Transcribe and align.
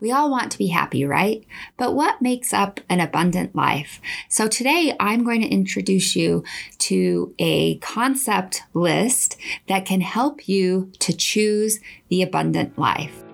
We 0.00 0.12
all 0.12 0.30
want 0.30 0.52
to 0.52 0.58
be 0.58 0.68
happy, 0.68 1.04
right? 1.04 1.44
But 1.76 1.92
what 1.92 2.22
makes 2.22 2.54
up 2.54 2.78
an 2.88 3.00
abundant 3.00 3.56
life? 3.56 4.00
So 4.28 4.46
today 4.46 4.94
I'm 5.00 5.24
going 5.24 5.40
to 5.40 5.48
introduce 5.48 6.14
you 6.14 6.44
to 6.78 7.34
a 7.40 7.78
concept 7.78 8.62
list 8.74 9.36
that 9.66 9.86
can 9.86 10.00
help 10.00 10.48
you 10.48 10.92
to 11.00 11.12
choose 11.12 11.80
the 12.10 12.22
abundant 12.22 12.78
life. 12.78 13.24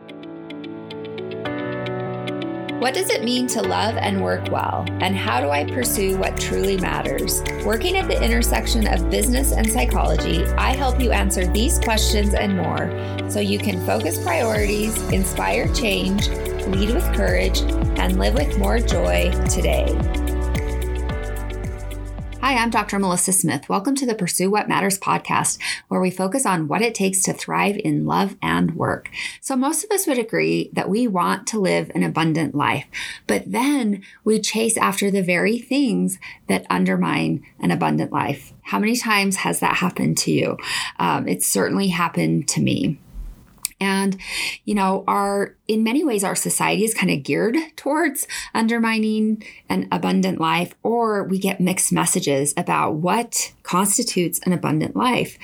What 2.80 2.94
does 2.94 3.10
it 3.10 3.24
mean 3.24 3.46
to 3.48 3.62
love 3.62 3.96
and 3.96 4.22
work 4.22 4.50
well? 4.50 4.86
And 5.00 5.14
how 5.14 5.42
do 5.42 5.50
I 5.50 5.64
pursue 5.64 6.16
what 6.16 6.38
truly 6.38 6.78
matters? 6.78 7.42
Working 7.64 7.98
at 7.98 8.08
the 8.08 8.22
intersection 8.22 8.86
of 8.86 9.10
business 9.10 9.52
and 9.52 9.70
psychology, 9.70 10.44
I 10.56 10.74
help 10.74 10.98
you 11.00 11.12
answer 11.12 11.46
these 11.46 11.78
questions 11.78 12.32
and 12.32 12.56
more 12.56 12.90
so 13.30 13.40
you 13.40 13.58
can 13.58 13.84
focus 13.86 14.22
priorities, 14.22 14.98
inspire 15.10 15.72
change, 15.72 16.28
lead 16.66 16.94
with 16.94 17.12
courage, 17.14 17.60
and 17.98 18.18
live 18.18 18.34
with 18.34 18.58
more 18.58 18.78
joy 18.78 19.30
today. 19.48 19.96
Hi, 22.44 22.56
I'm 22.56 22.68
Dr. 22.68 22.98
Melissa 22.98 23.32
Smith. 23.32 23.70
Welcome 23.70 23.94
to 23.94 24.04
the 24.04 24.14
Pursue 24.14 24.50
What 24.50 24.68
Matters 24.68 24.98
podcast, 24.98 25.58
where 25.88 26.00
we 26.00 26.10
focus 26.10 26.44
on 26.44 26.68
what 26.68 26.82
it 26.82 26.94
takes 26.94 27.22
to 27.22 27.32
thrive 27.32 27.80
in 27.82 28.04
love 28.04 28.36
and 28.42 28.74
work. 28.74 29.08
So, 29.40 29.56
most 29.56 29.82
of 29.82 29.90
us 29.90 30.06
would 30.06 30.18
agree 30.18 30.68
that 30.74 30.90
we 30.90 31.06
want 31.06 31.46
to 31.48 31.58
live 31.58 31.90
an 31.94 32.02
abundant 32.02 32.54
life, 32.54 32.84
but 33.26 33.50
then 33.50 34.02
we 34.24 34.40
chase 34.40 34.76
after 34.76 35.10
the 35.10 35.22
very 35.22 35.58
things 35.58 36.18
that 36.48 36.66
undermine 36.68 37.42
an 37.60 37.70
abundant 37.70 38.12
life. 38.12 38.52
How 38.60 38.78
many 38.78 38.96
times 38.96 39.36
has 39.36 39.60
that 39.60 39.76
happened 39.76 40.18
to 40.18 40.30
you? 40.30 40.58
Um, 40.98 41.26
it's 41.26 41.46
certainly 41.46 41.88
happened 41.88 42.46
to 42.48 42.60
me. 42.60 43.00
And, 43.84 44.16
you 44.64 44.74
know, 44.74 45.04
our, 45.06 45.54
in 45.68 45.84
many 45.84 46.02
ways, 46.02 46.24
our 46.24 46.34
society 46.34 46.84
is 46.84 46.94
kind 46.94 47.12
of 47.12 47.22
geared 47.22 47.56
towards 47.76 48.26
undermining 48.54 49.44
an 49.68 49.88
abundant 49.92 50.40
life, 50.40 50.74
or 50.82 51.24
we 51.24 51.38
get 51.38 51.60
mixed 51.60 51.92
messages 51.92 52.54
about 52.56 52.94
what 52.94 53.52
constitutes 53.62 54.40
an 54.46 54.52
abundant 54.52 54.96
life. 54.96 55.38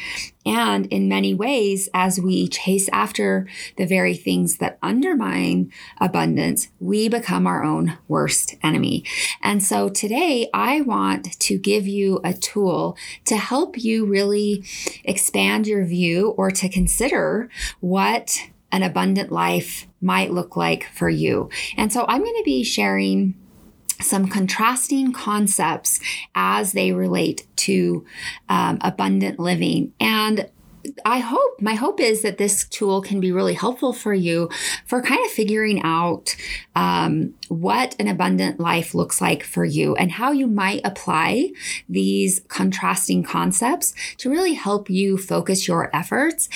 And 0.46 0.86
in 0.86 1.08
many 1.08 1.34
ways, 1.34 1.88
as 1.92 2.18
we 2.18 2.48
chase 2.48 2.88
after 2.92 3.46
the 3.76 3.84
very 3.84 4.14
things 4.14 4.56
that 4.56 4.78
undermine 4.82 5.70
abundance, 5.98 6.68
we 6.80 7.08
become 7.08 7.46
our 7.46 7.62
own 7.62 7.98
worst 8.08 8.56
enemy. 8.62 9.04
And 9.42 9.62
so 9.62 9.90
today, 9.90 10.48
I 10.54 10.80
want 10.80 11.38
to 11.40 11.58
give 11.58 11.86
you 11.86 12.20
a 12.24 12.32
tool 12.32 12.96
to 13.26 13.36
help 13.36 13.76
you 13.76 14.06
really 14.06 14.64
expand 15.04 15.66
your 15.66 15.84
view 15.84 16.30
or 16.30 16.50
to 16.52 16.68
consider 16.70 17.50
what 17.80 18.38
an 18.72 18.82
abundant 18.82 19.30
life 19.30 19.86
might 20.00 20.30
look 20.30 20.56
like 20.56 20.84
for 20.94 21.10
you. 21.10 21.50
And 21.76 21.92
so 21.92 22.06
I'm 22.08 22.22
going 22.22 22.36
to 22.36 22.44
be 22.44 22.62
sharing 22.62 23.34
some 24.00 24.28
contrasting 24.28 25.12
concepts 25.12 26.00
as 26.34 26.72
they 26.72 26.92
relate 26.92 27.46
to 27.56 28.04
um, 28.48 28.78
abundant 28.80 29.38
living. 29.38 29.92
And 30.00 30.48
I 31.04 31.18
hope, 31.18 31.60
my 31.60 31.74
hope 31.74 32.00
is 32.00 32.22
that 32.22 32.38
this 32.38 32.66
tool 32.68 33.02
can 33.02 33.20
be 33.20 33.32
really 33.32 33.54
helpful 33.54 33.92
for 33.92 34.14
you 34.14 34.48
for 34.86 35.02
kind 35.02 35.24
of 35.24 35.30
figuring 35.30 35.82
out 35.82 36.34
um, 36.74 37.34
what 37.48 37.96
an 37.98 38.08
abundant 38.08 38.60
life 38.60 38.94
looks 38.94 39.20
like 39.20 39.42
for 39.42 39.64
you 39.64 39.94
and 39.96 40.12
how 40.12 40.32
you 40.32 40.46
might 40.46 40.80
apply 40.84 41.50
these 41.88 42.40
contrasting 42.48 43.22
concepts 43.22 43.94
to 44.18 44.30
really 44.30 44.54
help 44.54 44.88
you 44.88 45.18
focus 45.18 45.66
your 45.66 45.94
efforts 45.94 46.48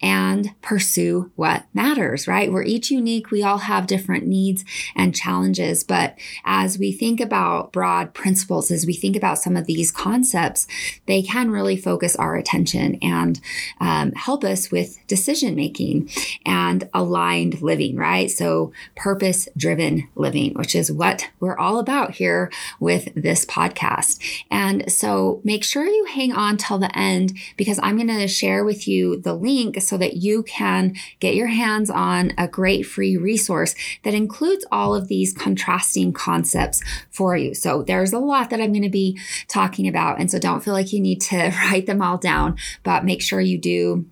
and 0.00 0.50
pursue 0.60 1.30
what 1.36 1.64
matters, 1.74 2.28
right? 2.28 2.52
We're 2.52 2.64
each 2.64 2.90
unique. 2.90 3.30
We 3.30 3.42
all 3.42 3.58
have 3.58 3.86
different 3.86 4.26
needs 4.26 4.64
and 4.94 5.14
challenges. 5.14 5.84
But 5.84 6.18
as 6.44 6.78
we 6.78 6.92
think 6.92 7.20
about 7.20 7.72
broad 7.72 8.14
principles, 8.14 8.70
as 8.70 8.86
we 8.86 8.94
think 8.94 9.16
about 9.16 9.38
some 9.38 9.56
of 9.56 9.66
these 9.66 9.90
concepts, 9.90 10.66
they 11.06 11.22
can 11.22 11.50
really 11.50 11.76
focus 11.76 12.14
our 12.16 12.36
attention 12.36 12.98
and 13.02 13.40
um, 13.80 14.12
help 14.12 14.44
us 14.44 14.70
with 14.70 14.98
decision 15.06 15.54
making 15.54 16.10
and 16.46 16.88
aligned 16.94 17.62
living, 17.62 17.96
right? 17.96 18.30
So 18.30 18.72
purpose 18.96 19.48
driven 19.56 20.08
living, 20.14 20.54
which 20.54 20.74
is 20.74 20.90
what 20.90 21.28
we're 21.40 21.56
all 21.56 21.78
about 21.78 22.12
here 22.12 22.50
with 22.80 23.12
this 23.14 23.44
podcast. 23.44 24.18
And 24.50 24.90
so 24.90 25.40
make 25.44 25.64
sure 25.64 25.84
you 25.84 26.06
hang 26.06 26.32
on 26.32 26.56
till 26.56 26.78
the 26.78 26.96
end 26.96 27.32
because 27.56 27.78
I'm 27.82 27.96
going 27.96 28.08
to 28.08 28.28
share 28.28 28.64
with 28.64 28.86
you 28.88 29.18
the 29.18 29.34
link 29.34 29.80
so 29.82 29.96
that 29.98 30.16
you 30.16 30.42
can 30.42 30.94
get 31.20 31.34
your 31.34 31.48
hands 31.48 31.90
on 31.90 32.32
a 32.38 32.48
great 32.48 32.84
free 32.84 33.16
resource 33.16 33.74
that 34.04 34.14
includes 34.14 34.64
all 34.70 34.94
of 34.94 35.08
these 35.08 35.32
contrasting 35.32 36.12
concepts 36.12 36.82
for 37.10 37.36
you. 37.36 37.54
So 37.54 37.82
there's 37.82 38.12
a 38.12 38.18
lot 38.18 38.50
that 38.50 38.60
I'm 38.60 38.72
going 38.72 38.82
to 38.82 38.88
be 38.88 39.18
talking 39.48 39.88
about. 39.88 40.20
And 40.20 40.30
so 40.30 40.38
don't 40.38 40.62
feel 40.62 40.74
like 40.74 40.92
you 40.92 41.00
need 41.00 41.20
to 41.22 41.52
write 41.64 41.86
them 41.86 42.02
all 42.02 42.18
down, 42.18 42.56
but 42.82 43.04
make 43.04 43.22
sure 43.22 43.40
you 43.40 43.58
do 43.62 44.06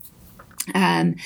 um, 0.74 1.16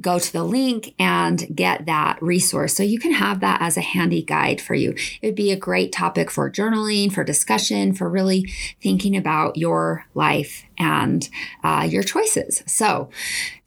go 0.00 0.18
to 0.18 0.32
the 0.32 0.44
link 0.44 0.94
and 0.98 1.46
get 1.54 1.86
that 1.86 2.22
resource. 2.22 2.74
So 2.76 2.82
you 2.82 2.98
can 2.98 3.12
have 3.12 3.40
that 3.40 3.60
as 3.60 3.76
a 3.76 3.80
handy 3.80 4.22
guide 4.22 4.60
for 4.60 4.74
you. 4.74 4.94
It 5.20 5.28
would 5.28 5.34
be 5.34 5.52
a 5.52 5.56
great 5.56 5.92
topic 5.92 6.30
for 6.30 6.50
journaling, 6.50 7.12
for 7.12 7.24
discussion, 7.24 7.94
for 7.94 8.08
really 8.08 8.50
thinking 8.82 9.16
about 9.16 9.56
your 9.56 10.04
life 10.14 10.64
and 10.82 11.28
uh, 11.62 11.86
your 11.88 12.02
choices. 12.02 12.62
So 12.66 13.10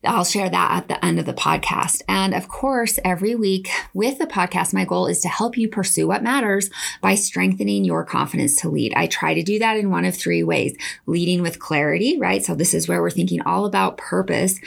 I'll 0.05 0.25
share 0.25 0.49
that 0.49 0.71
at 0.71 0.87
the 0.87 1.03
end 1.03 1.19
of 1.19 1.25
the 1.25 1.33
podcast. 1.33 2.01
And 2.07 2.33
of 2.33 2.47
course, 2.47 2.99
every 3.03 3.35
week 3.35 3.69
with 3.93 4.17
the 4.17 4.27
podcast, 4.27 4.73
my 4.73 4.85
goal 4.85 5.07
is 5.07 5.19
to 5.21 5.27
help 5.27 5.57
you 5.57 5.67
pursue 5.67 6.07
what 6.07 6.23
matters 6.23 6.69
by 7.01 7.15
strengthening 7.15 7.83
your 7.83 8.05
confidence 8.05 8.55
to 8.61 8.69
lead. 8.69 8.93
I 8.95 9.07
try 9.07 9.33
to 9.33 9.43
do 9.43 9.59
that 9.59 9.77
in 9.77 9.89
one 9.89 10.05
of 10.05 10.15
three 10.15 10.43
ways 10.43 10.75
leading 11.05 11.41
with 11.41 11.59
clarity, 11.59 12.17
right? 12.19 12.43
So, 12.43 12.55
this 12.55 12.73
is 12.73 12.87
where 12.87 13.01
we're 13.01 13.09
thinking 13.09 13.41
all 13.41 13.65
about 13.65 13.97
purpose, 13.97 14.59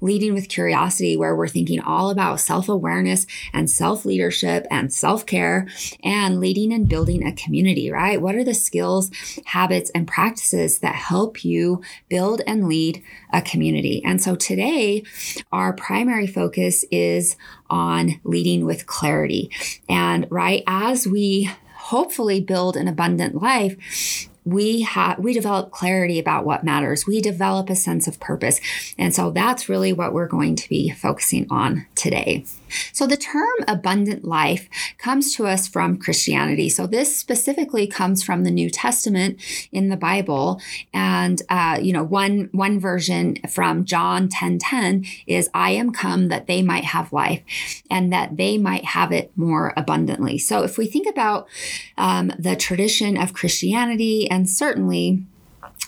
leading 0.00 0.34
with 0.34 0.48
curiosity, 0.48 1.16
where 1.16 1.34
we're 1.34 1.48
thinking 1.48 1.80
all 1.80 2.10
about 2.10 2.40
self 2.40 2.68
awareness 2.68 3.26
and 3.52 3.68
self 3.68 4.04
leadership 4.04 4.66
and 4.70 4.92
self 4.92 5.26
care, 5.26 5.66
and 6.02 6.40
leading 6.40 6.72
and 6.72 6.88
building 6.88 7.26
a 7.26 7.32
community, 7.32 7.90
right? 7.90 8.20
What 8.20 8.34
are 8.34 8.44
the 8.44 8.54
skills, 8.54 9.10
habits, 9.46 9.90
and 9.94 10.06
practices 10.06 10.78
that 10.80 10.94
help 10.94 11.44
you 11.44 11.82
build 12.08 12.40
and 12.46 12.68
lead 12.68 13.02
a 13.32 13.42
community? 13.42 14.02
And 14.04 14.22
so, 14.22 14.36
today, 14.36 15.04
our 15.52 15.72
primary 15.72 16.26
focus 16.26 16.84
is 16.90 17.36
on 17.70 18.20
leading 18.24 18.64
with 18.64 18.86
clarity. 18.86 19.50
And 19.88 20.26
right 20.30 20.62
as 20.66 21.06
we 21.06 21.50
hopefully 21.76 22.40
build 22.40 22.76
an 22.76 22.88
abundant 22.88 23.40
life, 23.40 24.28
we 24.44 24.82
have 24.82 25.18
we 25.18 25.32
develop 25.32 25.70
clarity 25.70 26.18
about 26.18 26.44
what 26.44 26.64
matters 26.64 27.06
we 27.06 27.20
develop 27.20 27.70
a 27.70 27.74
sense 27.74 28.06
of 28.06 28.20
purpose 28.20 28.60
and 28.98 29.14
so 29.14 29.30
that's 29.30 29.68
really 29.68 29.92
what 29.92 30.12
we're 30.12 30.28
going 30.28 30.54
to 30.54 30.68
be 30.68 30.90
focusing 30.90 31.46
on 31.50 31.86
today 31.94 32.44
so 32.92 33.06
the 33.06 33.16
term 33.16 33.54
abundant 33.66 34.24
life 34.24 34.68
comes 34.98 35.34
to 35.34 35.46
us 35.46 35.68
from 35.68 35.98
Christianity. 35.98 36.68
So 36.68 36.86
this 36.86 37.16
specifically 37.16 37.86
comes 37.86 38.22
from 38.22 38.44
the 38.44 38.50
New 38.50 38.70
Testament 38.70 39.40
in 39.72 39.88
the 39.88 39.96
Bible. 39.96 40.60
And, 40.92 41.42
uh, 41.48 41.78
you 41.80 41.92
know, 41.92 42.02
one, 42.02 42.48
one 42.52 42.78
version 42.78 43.36
from 43.48 43.84
John 43.84 44.28
10 44.28 44.58
10 44.58 45.04
is, 45.26 45.48
I 45.54 45.70
am 45.70 45.92
come 45.92 46.28
that 46.28 46.46
they 46.46 46.62
might 46.62 46.84
have 46.84 47.12
life 47.12 47.42
and 47.90 48.12
that 48.12 48.36
they 48.36 48.58
might 48.58 48.84
have 48.84 49.12
it 49.12 49.32
more 49.36 49.72
abundantly. 49.76 50.38
So 50.38 50.62
if 50.62 50.78
we 50.78 50.86
think 50.86 51.06
about 51.06 51.48
um, 51.96 52.32
the 52.38 52.56
tradition 52.56 53.16
of 53.16 53.32
Christianity 53.32 54.30
and 54.30 54.48
certainly 54.48 55.24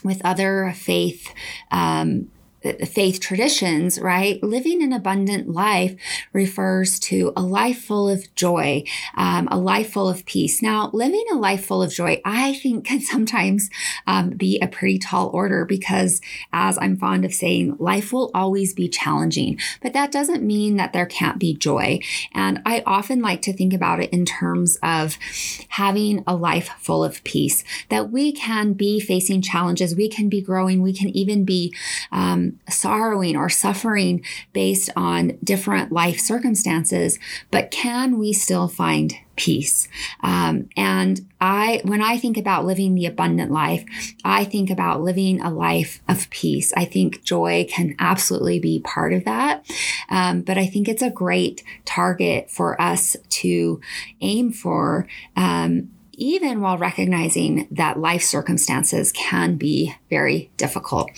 with 0.03 0.21
other 0.23 0.73
faith 0.75 1.33
um, 1.71 2.29
faith 2.63 3.19
traditions, 3.19 3.99
right? 3.99 4.41
Living 4.41 4.81
an 4.81 4.91
abundant 4.91 5.49
life 5.49 5.95
refers 6.33 6.99
to 6.99 7.31
a 7.35 7.41
life 7.41 7.81
full 7.81 8.09
of 8.09 8.33
joy, 8.35 8.83
um, 9.15 9.47
a 9.51 9.57
life 9.57 9.91
full 9.91 10.09
of 10.09 10.25
peace. 10.25 10.61
Now, 10.61 10.89
living 10.93 11.25
a 11.31 11.35
life 11.35 11.65
full 11.65 11.83
of 11.83 11.91
joy, 11.91 12.21
I 12.25 12.53
think 12.55 12.85
can 12.87 13.01
sometimes 13.01 13.69
um, 14.05 14.31
be 14.31 14.59
a 14.59 14.67
pretty 14.67 14.97
tall 14.97 15.29
order 15.33 15.65
because, 15.65 16.21
as 16.51 16.77
I'm 16.79 16.97
fond 16.97 17.25
of 17.25 17.33
saying, 17.33 17.77
life 17.79 18.11
will 18.11 18.31
always 18.33 18.73
be 18.73 18.87
challenging, 18.87 19.59
but 19.81 19.93
that 19.93 20.11
doesn't 20.11 20.43
mean 20.43 20.77
that 20.77 20.93
there 20.93 21.05
can't 21.05 21.39
be 21.39 21.53
joy. 21.53 21.99
And 22.33 22.61
I 22.65 22.83
often 22.85 23.21
like 23.21 23.41
to 23.43 23.53
think 23.53 23.73
about 23.73 24.01
it 24.01 24.09
in 24.11 24.25
terms 24.25 24.77
of 24.81 25.17
having 25.69 26.23
a 26.25 26.35
life 26.35 26.69
full 26.79 27.03
of 27.03 27.23
peace, 27.23 27.63
that 27.89 28.11
we 28.11 28.31
can 28.31 28.73
be 28.73 28.99
facing 28.99 29.41
challenges, 29.41 29.95
we 29.95 30.09
can 30.09 30.29
be 30.29 30.41
growing, 30.41 30.81
we 30.81 30.93
can 30.93 31.09
even 31.09 31.45
be 31.45 31.73
sorrowing 32.69 33.35
or 33.35 33.49
suffering 33.49 34.23
based 34.53 34.89
on 34.95 35.37
different 35.43 35.91
life 35.91 36.19
circumstances, 36.19 37.19
but 37.51 37.71
can 37.71 38.17
we 38.17 38.33
still 38.33 38.67
find 38.67 39.15
peace. 39.37 39.87
Um, 40.21 40.67
and 40.75 41.25
I, 41.39 41.81
when 41.85 42.01
I 42.01 42.17
think 42.17 42.37
about 42.37 42.65
living 42.65 42.95
the 42.95 43.05
abundant 43.05 43.51
life, 43.51 43.85
I 44.25 44.43
think 44.43 44.69
about 44.69 45.01
living 45.01 45.39
a 45.39 45.49
life 45.49 46.01
of 46.09 46.29
peace. 46.29 46.73
I 46.75 46.83
think 46.83 47.23
joy 47.23 47.65
can 47.69 47.95
absolutely 47.99 48.59
be 48.59 48.79
part 48.79 49.13
of 49.13 49.23
that. 49.23 49.65
Um, 50.09 50.41
but 50.41 50.57
I 50.57 50.65
think 50.65 50.89
it's 50.89 51.03
a 51.03 51.09
great 51.09 51.63
target 51.85 52.51
for 52.51 52.79
us 52.81 53.15
to 53.29 53.79
aim 54.19 54.51
for. 54.51 55.07
Um, 55.37 55.91
even 56.17 56.61
while 56.61 56.79
recognizing 56.79 57.67
that 57.69 57.99
life 57.99 58.23
circumstances 58.23 59.11
can 59.11 59.55
be 59.55 59.95
very 60.09 60.49
difficult. 60.57 61.09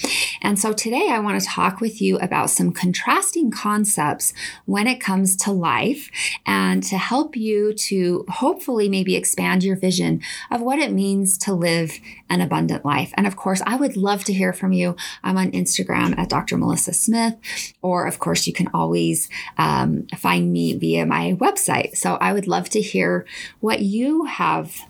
And 0.42 0.60
so 0.60 0.74
today 0.74 1.08
I 1.10 1.20
want 1.20 1.40
to 1.40 1.48
talk 1.48 1.80
with 1.80 2.02
you 2.02 2.18
about 2.18 2.50
some 2.50 2.74
contrasting 2.74 3.50
concepts 3.50 4.34
when 4.66 4.88
it 4.88 5.00
comes 5.00 5.38
to 5.38 5.52
life 5.54 6.12
and 6.46 6.84
to 6.84 6.98
help 6.98 7.38
you 7.38 7.74
to 7.74 8.26
hopefully 8.28 8.90
maybe 8.90 9.16
expand 9.16 9.64
your 9.64 9.78
vision 9.78 10.22
of 10.52 10.62
what 10.62 10.80
it 10.80 10.92
means 10.92 11.38
to 11.40 11.54
live 11.54 12.00
an 12.30 12.42
abundant 12.42 12.84
life. 12.84 13.14
And 13.16 13.26
of 13.26 13.38
course, 13.38 13.62
I 13.66 13.78
would 13.78 13.96
love 13.96 14.26
to 14.26 14.34
hear 14.34 14.52
from 14.52 14.74
you. 14.74 14.98
I'm 15.24 15.38
on 15.38 15.52
Instagram 15.52 16.18
at 16.18 16.30
Dr. 16.30 16.58
Melissa 16.58 16.94
Smith, 16.94 17.36
or 17.82 18.06
of 18.06 18.20
course, 18.20 18.48
you 18.48 18.54
can 18.54 18.70
always 18.74 19.30
um, 19.58 20.08
find 20.18 20.52
me 20.52 20.78
via 20.78 21.06
my 21.06 21.38
website. 21.40 21.96
So 21.96 22.16
I 22.16 22.34
would 22.34 22.48
love 22.48 22.70
to 22.70 22.82
hear 22.82 23.26
what 23.62 23.80
you 23.80 24.26
have 24.26 24.89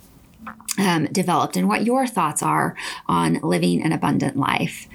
um, 0.79 1.05
developed 1.11 1.57
and 1.57 1.67
what 1.67 1.85
your 1.85 2.07
thoughts 2.07 2.41
are 2.41 2.75
on 3.07 3.39
living 3.43 3.83
an 3.83 3.91
abundant 3.91 4.37
life. 4.37 4.87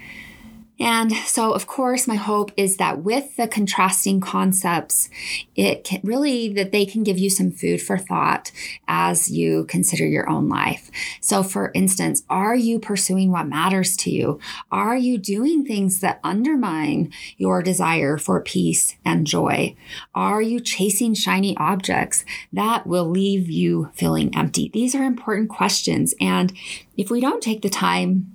And 0.84 1.12
so, 1.12 1.52
of 1.52 1.66
course, 1.66 2.06
my 2.06 2.16
hope 2.16 2.52
is 2.58 2.76
that 2.76 3.02
with 3.02 3.36
the 3.36 3.48
contrasting 3.48 4.20
concepts, 4.20 5.08
it 5.56 5.82
can 5.82 6.02
really 6.04 6.52
that 6.52 6.72
they 6.72 6.84
can 6.84 7.02
give 7.02 7.16
you 7.18 7.30
some 7.30 7.50
food 7.52 7.80
for 7.80 7.96
thought 7.96 8.52
as 8.86 9.30
you 9.30 9.64
consider 9.64 10.06
your 10.06 10.28
own 10.28 10.46
life. 10.46 10.90
So, 11.22 11.42
for 11.42 11.72
instance, 11.74 12.22
are 12.28 12.54
you 12.54 12.78
pursuing 12.78 13.32
what 13.32 13.48
matters 13.48 13.96
to 13.98 14.10
you? 14.10 14.38
Are 14.70 14.94
you 14.94 15.16
doing 15.16 15.64
things 15.64 16.00
that 16.00 16.20
undermine 16.22 17.14
your 17.38 17.62
desire 17.62 18.18
for 18.18 18.42
peace 18.42 18.94
and 19.06 19.26
joy? 19.26 19.74
Are 20.14 20.42
you 20.42 20.60
chasing 20.60 21.14
shiny 21.14 21.56
objects 21.56 22.26
that 22.52 22.86
will 22.86 23.08
leave 23.08 23.48
you 23.48 23.90
feeling 23.94 24.36
empty? 24.36 24.68
These 24.68 24.94
are 24.94 25.04
important 25.04 25.48
questions. 25.48 26.14
And 26.20 26.52
if 26.98 27.10
we 27.10 27.22
don't 27.22 27.42
take 27.42 27.62
the 27.62 27.70
time 27.70 28.33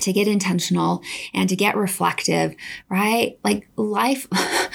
to 0.00 0.12
get 0.12 0.28
intentional 0.28 1.02
and 1.32 1.48
to 1.48 1.56
get 1.56 1.76
reflective, 1.76 2.54
right? 2.88 3.38
Like 3.44 3.68
life, 3.76 4.26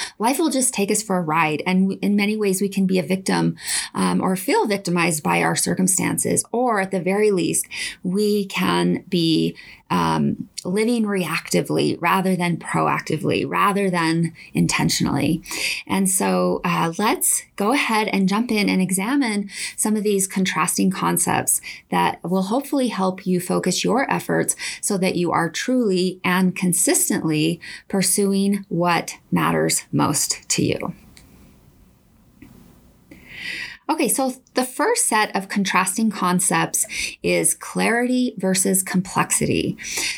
life 0.19 0.39
will 0.39 0.49
just 0.49 0.73
take 0.73 0.91
us 0.91 1.03
for 1.03 1.17
a 1.17 1.21
ride. 1.21 1.61
And 1.65 1.93
in 2.01 2.15
many 2.15 2.37
ways, 2.37 2.61
we 2.61 2.69
can 2.69 2.85
be 2.85 2.99
a 2.99 3.03
victim 3.03 3.57
um, 3.93 4.21
or 4.21 4.35
feel 4.35 4.65
victimized 4.65 5.23
by 5.23 5.41
our 5.41 5.55
circumstances. 5.55 6.43
Or 6.51 6.79
at 6.79 6.91
the 6.91 7.01
very 7.01 7.31
least, 7.31 7.67
we 8.03 8.45
can 8.45 9.03
be 9.07 9.55
um, 9.89 10.49
living 10.63 11.03
reactively 11.03 11.97
rather 11.99 12.35
than 12.35 12.57
proactively, 12.57 13.45
rather 13.47 13.89
than 13.89 14.33
intentionally. 14.53 15.41
And 15.87 16.09
so 16.09 16.61
uh, 16.63 16.93
let's 16.97 17.43
go 17.55 17.73
ahead 17.73 18.07
and 18.09 18.29
jump 18.29 18.51
in 18.51 18.69
and 18.69 18.81
examine 18.81 19.49
some 19.75 19.95
of 19.95 20.03
these 20.03 20.27
contrasting 20.27 20.91
concepts 20.91 21.61
that 21.89 22.19
will 22.23 22.43
hopefully 22.43 22.89
help 22.89 23.25
you 23.25 23.39
focus 23.39 23.83
your 23.83 24.11
efforts 24.11 24.55
so 24.81 24.97
that 24.97 25.15
you 25.15 25.31
are 25.31 25.49
truly 25.49 26.19
and 26.23 26.55
consistently 26.55 27.59
pursuing 27.87 28.65
what 28.69 29.15
matters 29.31 29.83
most 29.91 30.47
to 30.49 30.63
you. 30.63 30.93
Okay, 33.89 34.07
so 34.07 34.35
the 34.53 34.63
first 34.63 35.07
set 35.07 35.35
of 35.35 35.49
contrasting 35.49 36.11
concepts 36.11 36.85
is 37.23 37.55
clarity 37.55 38.35
versus 38.37 38.83
complexity. 38.83 39.77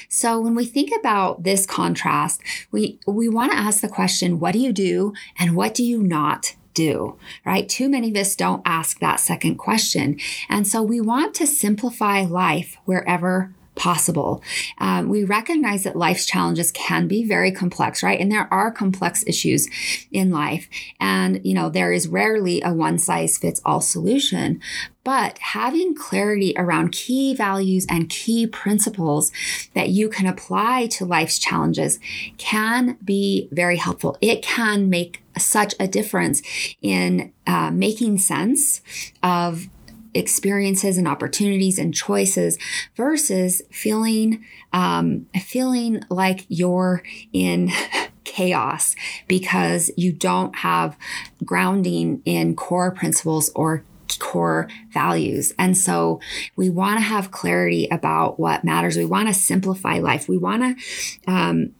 So 0.09 0.41
when 0.41 0.55
we 0.55 0.65
think 0.65 0.91
about 0.99 1.43
this 1.43 1.65
contrast, 1.65 2.41
we, 2.71 2.99
we 3.07 3.29
want 3.29 3.53
to 3.53 3.57
ask 3.57 3.79
the 3.79 3.87
question, 3.87 4.39
what 4.41 4.51
do 4.51 4.59
you 4.59 4.73
do 4.73 5.13
and 5.39 5.55
what 5.55 5.73
do 5.73 5.85
you 5.85 6.03
not 6.03 6.55
do, 6.73 7.17
right? 7.45 7.69
Too 7.69 7.87
many 7.87 8.09
of 8.09 8.17
us 8.17 8.35
don't 8.35 8.61
ask 8.65 8.99
that 8.99 9.21
second 9.21 9.55
question. 9.55 10.19
And 10.49 10.67
so 10.67 10.81
we 10.81 10.99
want 10.99 11.33
to 11.35 11.47
simplify 11.47 12.23
life 12.23 12.75
wherever 12.83 13.53
possible. 13.75 14.43
Um, 14.79 15.09
we 15.09 15.23
recognize 15.23 15.83
that 15.83 15.95
life's 15.95 16.25
challenges 16.25 16.71
can 16.71 17.07
be 17.07 17.23
very 17.23 17.51
complex, 17.51 18.03
right? 18.03 18.19
And 18.19 18.31
there 18.31 18.47
are 18.51 18.71
complex 18.71 19.23
issues 19.25 19.67
in 20.11 20.29
life. 20.29 20.67
And, 20.99 21.43
you 21.45 21.53
know, 21.53 21.69
there 21.69 21.93
is 21.93 22.07
rarely 22.07 22.61
a 22.61 22.73
one 22.73 22.99
size 22.99 23.37
fits 23.37 23.61
all 23.65 23.81
solution. 23.81 24.59
But 25.03 25.39
having 25.39 25.95
clarity 25.95 26.53
around 26.57 26.91
key 26.91 27.33
values 27.33 27.87
and 27.89 28.09
key 28.09 28.45
principles 28.45 29.31
that 29.73 29.89
you 29.89 30.09
can 30.09 30.27
apply 30.27 30.87
to 30.87 31.05
life's 31.05 31.39
challenges 31.39 31.99
can 32.37 32.97
be 33.03 33.49
very 33.51 33.77
helpful. 33.77 34.17
It 34.21 34.43
can 34.43 34.89
make 34.89 35.23
such 35.37 35.73
a 35.79 35.87
difference 35.87 36.41
in 36.81 37.31
uh, 37.47 37.71
making 37.71 38.19
sense 38.19 38.81
of 39.23 39.69
experiences 40.13 40.97
and 40.97 41.07
opportunities 41.07 41.77
and 41.77 41.93
choices 41.93 42.57
versus 42.95 43.61
feeling 43.71 44.43
um, 44.73 45.25
feeling 45.41 46.01
like 46.09 46.45
you're 46.47 47.03
in 47.33 47.71
chaos 48.23 48.95
because 49.27 49.91
you 49.97 50.11
don't 50.11 50.55
have 50.57 50.97
grounding 51.43 52.21
in 52.25 52.55
core 52.55 52.91
principles 52.91 53.49
or 53.55 53.83
core 54.19 54.67
values. 54.91 55.53
And 55.57 55.77
so 55.77 56.19
we 56.55 56.69
want 56.69 56.97
to 56.97 57.03
have 57.03 57.31
clarity 57.31 57.87
about 57.91 58.39
what 58.39 58.63
matters. 58.63 58.97
We 58.97 59.05
want 59.05 59.27
to 59.27 59.33
simplify 59.33 59.99
life. 59.99 60.27
We 60.27 60.37
want 60.37 60.77
to 60.77 61.31
um, 61.31 61.73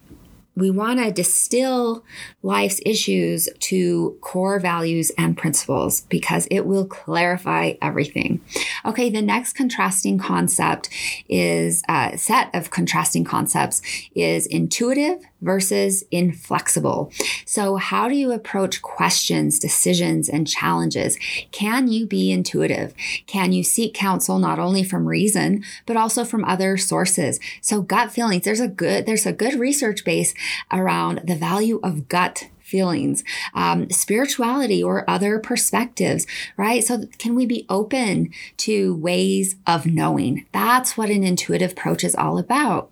we 0.56 0.70
want 0.70 1.00
to 1.00 1.12
distill 1.12 2.04
life's 2.44 2.82
issues 2.86 3.48
to 3.60 4.18
core 4.22 4.60
values 4.60 5.12
and 5.18 5.38
principles 5.38 6.02
because 6.02 6.48
it 6.52 6.62
will 6.62 6.86
clarify 6.86 7.74
everything. 7.82 8.42
Okay, 8.86 9.10
the 9.10 9.22
next 9.22 9.54
contrasting 9.54 10.18
concept 10.18 10.90
is 11.30 11.84
a 11.88 11.94
uh, 11.94 12.18
set 12.18 12.54
of 12.54 12.70
contrasting 12.70 13.24
concepts 13.24 13.82
is 14.14 14.46
intuitive 14.46 15.24
versus 15.42 16.04
inflexible. 16.12 17.12
So, 17.46 17.76
how 17.76 18.08
do 18.08 18.16
you 18.16 18.32
approach 18.32 18.82
questions, 18.82 19.60
decisions, 19.60 20.30
and 20.30 20.48
challenges? 20.48 21.18
Can 21.52 21.88
you 21.88 22.06
be 22.06 22.32
intuitive? 22.32 22.94
Can 23.28 23.52
you 23.52 23.64
seek 23.64 23.94
counsel 23.94 24.40
not 24.40 24.60
only 24.60 24.84
from 24.84 25.08
reason, 25.08 25.64
but 25.86 25.98
also 25.98 26.24
from 26.24 26.46
other 26.46 26.78
sources? 26.78 27.40
So, 27.62 27.82
gut 27.82 28.12
feelings, 28.12 28.46
there's 28.46 28.60
a 28.60 28.68
good, 28.68 29.06
there's 29.06 29.26
a 29.26 29.34
good 29.34 29.56
research 29.56 30.06
base 30.06 30.34
around 30.72 31.22
the 31.26 31.36
value 31.36 31.80
of 31.84 32.08
gut 32.08 32.48
feelings, 32.72 33.24
um, 33.54 33.90
spirituality, 33.90 34.82
or 34.82 35.08
other 35.10 35.38
perspectives, 35.40 36.26
right? 36.56 36.84
So, 36.84 37.04
can 37.18 37.36
we 37.36 37.46
be 37.46 37.66
open 37.68 38.32
to 38.58 38.96
ways 38.96 39.58
of 39.68 39.86
knowing? 39.86 40.46
That's 40.54 40.96
what 40.96 41.10
an 41.10 41.24
intuitive 41.24 41.74
approach 41.74 42.06
is 42.06 42.16
all 42.16 42.38
about. 42.38 42.90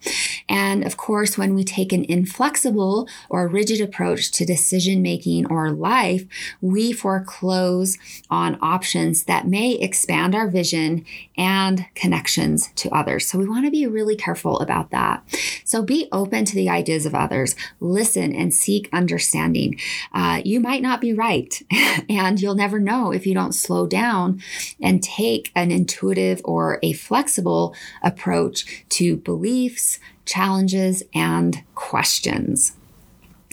And 0.50 0.84
of 0.84 0.98
course, 0.98 1.38
when 1.38 1.54
we 1.54 1.64
take 1.64 1.94
an 1.94 2.04
inflexible 2.06 3.08
or 3.30 3.48
rigid 3.48 3.80
approach 3.80 4.32
to 4.32 4.46
decision 4.46 5.02
making 5.02 5.46
or 5.46 5.72
life, 5.72 6.26
we 6.60 6.92
foreclose 6.92 7.98
on 8.30 8.58
options 8.62 9.26
that 9.26 9.48
may 9.48 9.74
expand 9.74 10.34
our 10.34 10.50
vision 10.50 11.06
and 11.38 11.86
connections 11.94 12.72
to 12.76 12.90
others. 12.90 13.28
So 13.28 13.38
we 13.38 13.48
want 13.48 13.66
to 13.66 13.72
be 13.72 13.86
really 13.86 14.16
careful 14.16 14.60
about 14.60 14.90
that. 14.90 15.24
So 15.64 15.84
be 15.84 16.08
open 16.12 16.46
to 16.46 16.56
the 16.56 16.70
ideas 16.70 17.06
of 17.06 17.14
others, 17.14 17.56
listen 17.80 18.34
and 18.34 18.54
seek 18.54 18.90
understanding. 18.92 19.80
Uh, 20.12 20.42
you 20.44 20.60
might 20.60 20.82
not 20.82 21.00
be 21.00 21.14
right, 21.14 21.62
and 22.10 22.42
you'll 22.42 22.56
never 22.56 22.80
know 22.80 23.12
if 23.12 23.28
you 23.28 23.36
don't 23.36 23.54
slow 23.54 23.86
down 23.86 24.42
and 24.82 25.04
take 25.04 25.52
an 25.56 25.70
intuitive 25.70 26.42
or 26.44 26.80
a 26.82 26.94
flexible 26.94 27.76
approach 28.02 28.86
to 28.90 29.18
beliefs, 29.18 30.00
challenges, 30.30 31.04
and 31.14 31.64
questions. 31.76 32.74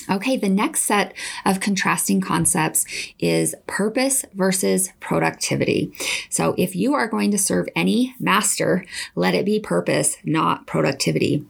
Okay, 0.09 0.37
the 0.37 0.49
next 0.49 0.83
set 0.83 1.15
of 1.45 1.59
contrasting 1.59 2.21
concepts 2.21 2.85
is 3.19 3.57
purpose 3.67 4.25
versus 4.35 4.91
productivity. 5.01 5.93
So, 6.31 6.55
if 6.57 6.77
you 6.77 6.95
are 6.95 7.09
going 7.09 7.33
to 7.33 7.39
serve 7.39 7.69
any 7.75 8.15
master, 8.21 8.85
let 9.17 9.35
it 9.35 9.45
be 9.45 9.59
purpose, 9.59 10.17
not 10.25 10.67
productivity. 10.67 11.45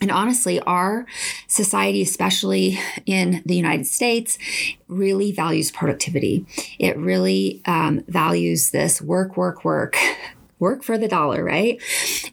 And 0.00 0.12
honestly, 0.12 0.60
our 0.60 1.06
society, 1.48 2.02
especially 2.02 2.78
in 3.04 3.42
the 3.44 3.56
United 3.56 3.86
States, 3.86 4.38
really 4.86 5.32
values 5.32 5.72
productivity. 5.72 6.46
It 6.78 6.96
really 6.96 7.62
um, 7.64 8.04
values 8.06 8.70
this 8.70 9.02
work, 9.02 9.36
work, 9.36 9.64
work 9.64 9.96
work 10.58 10.82
for 10.82 10.98
the 10.98 11.08
dollar, 11.08 11.44
right? 11.44 11.80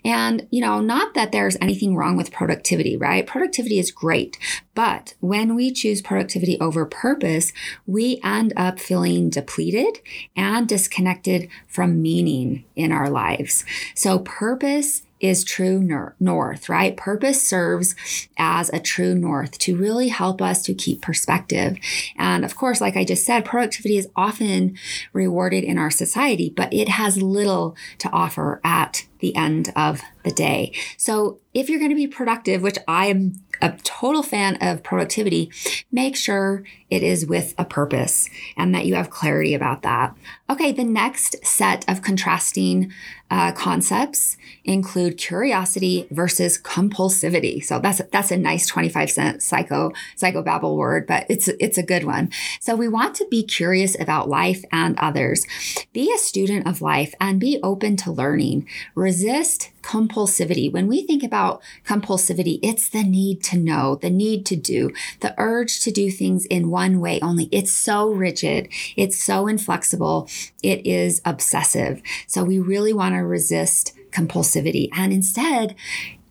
And, 0.04 0.48
you 0.52 0.62
know, 0.62 0.82
not 0.82 1.14
that 1.14 1.32
there's 1.32 1.58
anything 1.62 1.96
wrong 1.96 2.18
with 2.18 2.32
productivity, 2.32 2.98
right? 2.98 3.26
Productivity 3.26 3.80
is 3.80 3.92
great. 3.92 4.38
But 4.74 5.14
when 5.20 5.56
we 5.56 5.72
choose 5.72 6.02
productivity 6.02 6.60
over 6.60 6.86
purpose, 6.86 7.54
we 7.86 8.20
end 8.24 8.54
up 8.56 8.80
feeling 8.80 9.30
depleted 9.30 10.00
and 10.36 10.68
disconnected 10.68 11.50
from 11.68 12.02
meaning 12.02 12.66
in 12.76 12.92
our 12.92 13.10
lives. 13.10 13.64
So, 13.94 14.20
purpose 14.20 15.04
is 15.28 15.44
true 15.44 15.80
nor- 15.80 16.16
north, 16.20 16.70
right? 16.70 16.96
Purpose 16.96 17.42
serves 17.42 17.96
as 18.38 18.70
a 18.70 18.80
true 18.80 19.16
north 19.16 19.58
to 19.60 19.76
really 19.76 20.10
help 20.10 20.42
us 20.42 20.62
to 20.64 20.74
keep 20.74 21.02
perspective. 21.02 21.78
And 22.18 22.44
of 22.46 22.56
course, 22.56 22.82
like 22.82 22.96
I 22.96 23.04
just 23.04 23.26
said, 23.26 23.46
productivity 23.46 23.98
is 23.98 24.10
often 24.16 24.78
rewarded 25.14 25.64
in 25.64 25.78
our 25.78 25.92
society, 25.92 26.54
but 26.56 26.74
it 26.74 26.90
has 26.90 27.22
little 27.22 27.76
to 28.00 28.10
offer 28.10 28.62
at 28.64 29.06
the 29.20 29.36
end 29.36 29.72
of 29.76 30.02
the 30.24 30.32
day. 30.32 30.74
So 30.98 31.40
if 31.54 31.70
you're 31.70 31.80
going 31.80 31.92
to 31.92 31.96
be 31.96 32.08
productive, 32.08 32.62
which 32.62 32.78
I 32.88 33.06
am 33.06 33.42
a 33.62 33.72
total 33.84 34.24
fan 34.24 34.58
of 34.62 34.84
productivity, 34.84 35.50
make 35.92 36.16
sure 36.18 36.64
it 36.90 37.02
is 37.02 37.26
with 37.26 37.56
a 37.58 37.66
purpose 37.66 38.30
and 38.58 38.76
that 38.76 38.86
you 38.86 38.96
have 38.96 39.10
clarity 39.10 39.54
about 39.54 39.82
that. 39.84 40.16
Okay, 40.50 40.72
the 40.72 40.84
next 40.84 41.46
set 41.46 41.88
of 41.90 42.02
contrasting 42.02 42.92
uh, 43.32 43.52
concepts 43.54 44.38
include 44.64 45.18
curiosity 45.18 46.08
versus 46.12 46.62
compulsivity. 46.62 47.64
So 47.64 47.80
that's 47.80 48.02
that's 48.12 48.32
a 48.32 48.38
nice 48.38 48.68
25 48.68 49.10
cent 49.10 49.44
psycho 49.44 49.92
psychobabble 50.16 50.76
word, 50.76 51.08
but 51.08 51.26
it's 51.30 51.48
it's 51.48 51.78
a 51.78 51.84
good 51.84 52.04
one. 52.04 52.30
So 52.60 52.76
we 52.76 52.88
want 52.88 53.16
to 53.16 53.28
be 53.32 53.44
curious 53.44 54.00
about 54.00 54.30
life 54.30 54.64
and 54.72 54.98
others. 55.00 55.48
Be 55.92 56.12
a 56.14 56.20
student 56.20 56.68
of 56.68 56.82
life 56.82 57.16
and 57.20 57.40
be 57.40 57.60
open 57.64 57.96
to 57.98 58.12
learning. 58.12 58.68
Resist 59.06 59.70
compulsivity. 59.84 60.74
When 60.74 60.88
we 60.88 61.04
think 61.04 61.22
about 61.22 61.62
compulsivity, 61.86 62.58
it's 62.64 62.90
the 62.90 63.04
need 63.04 63.44
to 63.44 63.56
know, 63.56 63.98
the 63.98 64.10
need 64.10 64.48
to 64.48 64.56
do, 64.56 64.90
the 65.20 65.36
urge 65.38 65.80
to 65.82 65.92
do 65.92 66.10
things 66.10 66.48
in 66.48 66.72
one 66.72 67.00
way 67.00 67.20
only. 67.22 67.48
It's 67.52 67.72
so 67.72 68.10
rigid. 68.10 68.68
It's 68.98 69.24
so 69.24 69.46
inflexible. 69.46 70.28
It 70.64 70.88
is 70.88 71.22
obsessive. 71.24 72.02
So 72.26 72.44
we 72.44 72.58
really 72.58 72.94
want 72.94 73.14
to 73.14 73.20
resist 73.20 73.96
compulsivity 74.10 74.90
and 74.92 75.14
instead 75.14 75.76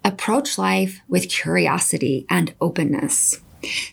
approach 0.05 0.59
life 0.59 1.01
with 1.07 1.29
curiosity 1.29 2.27
and 2.29 2.55
openness. 2.61 3.41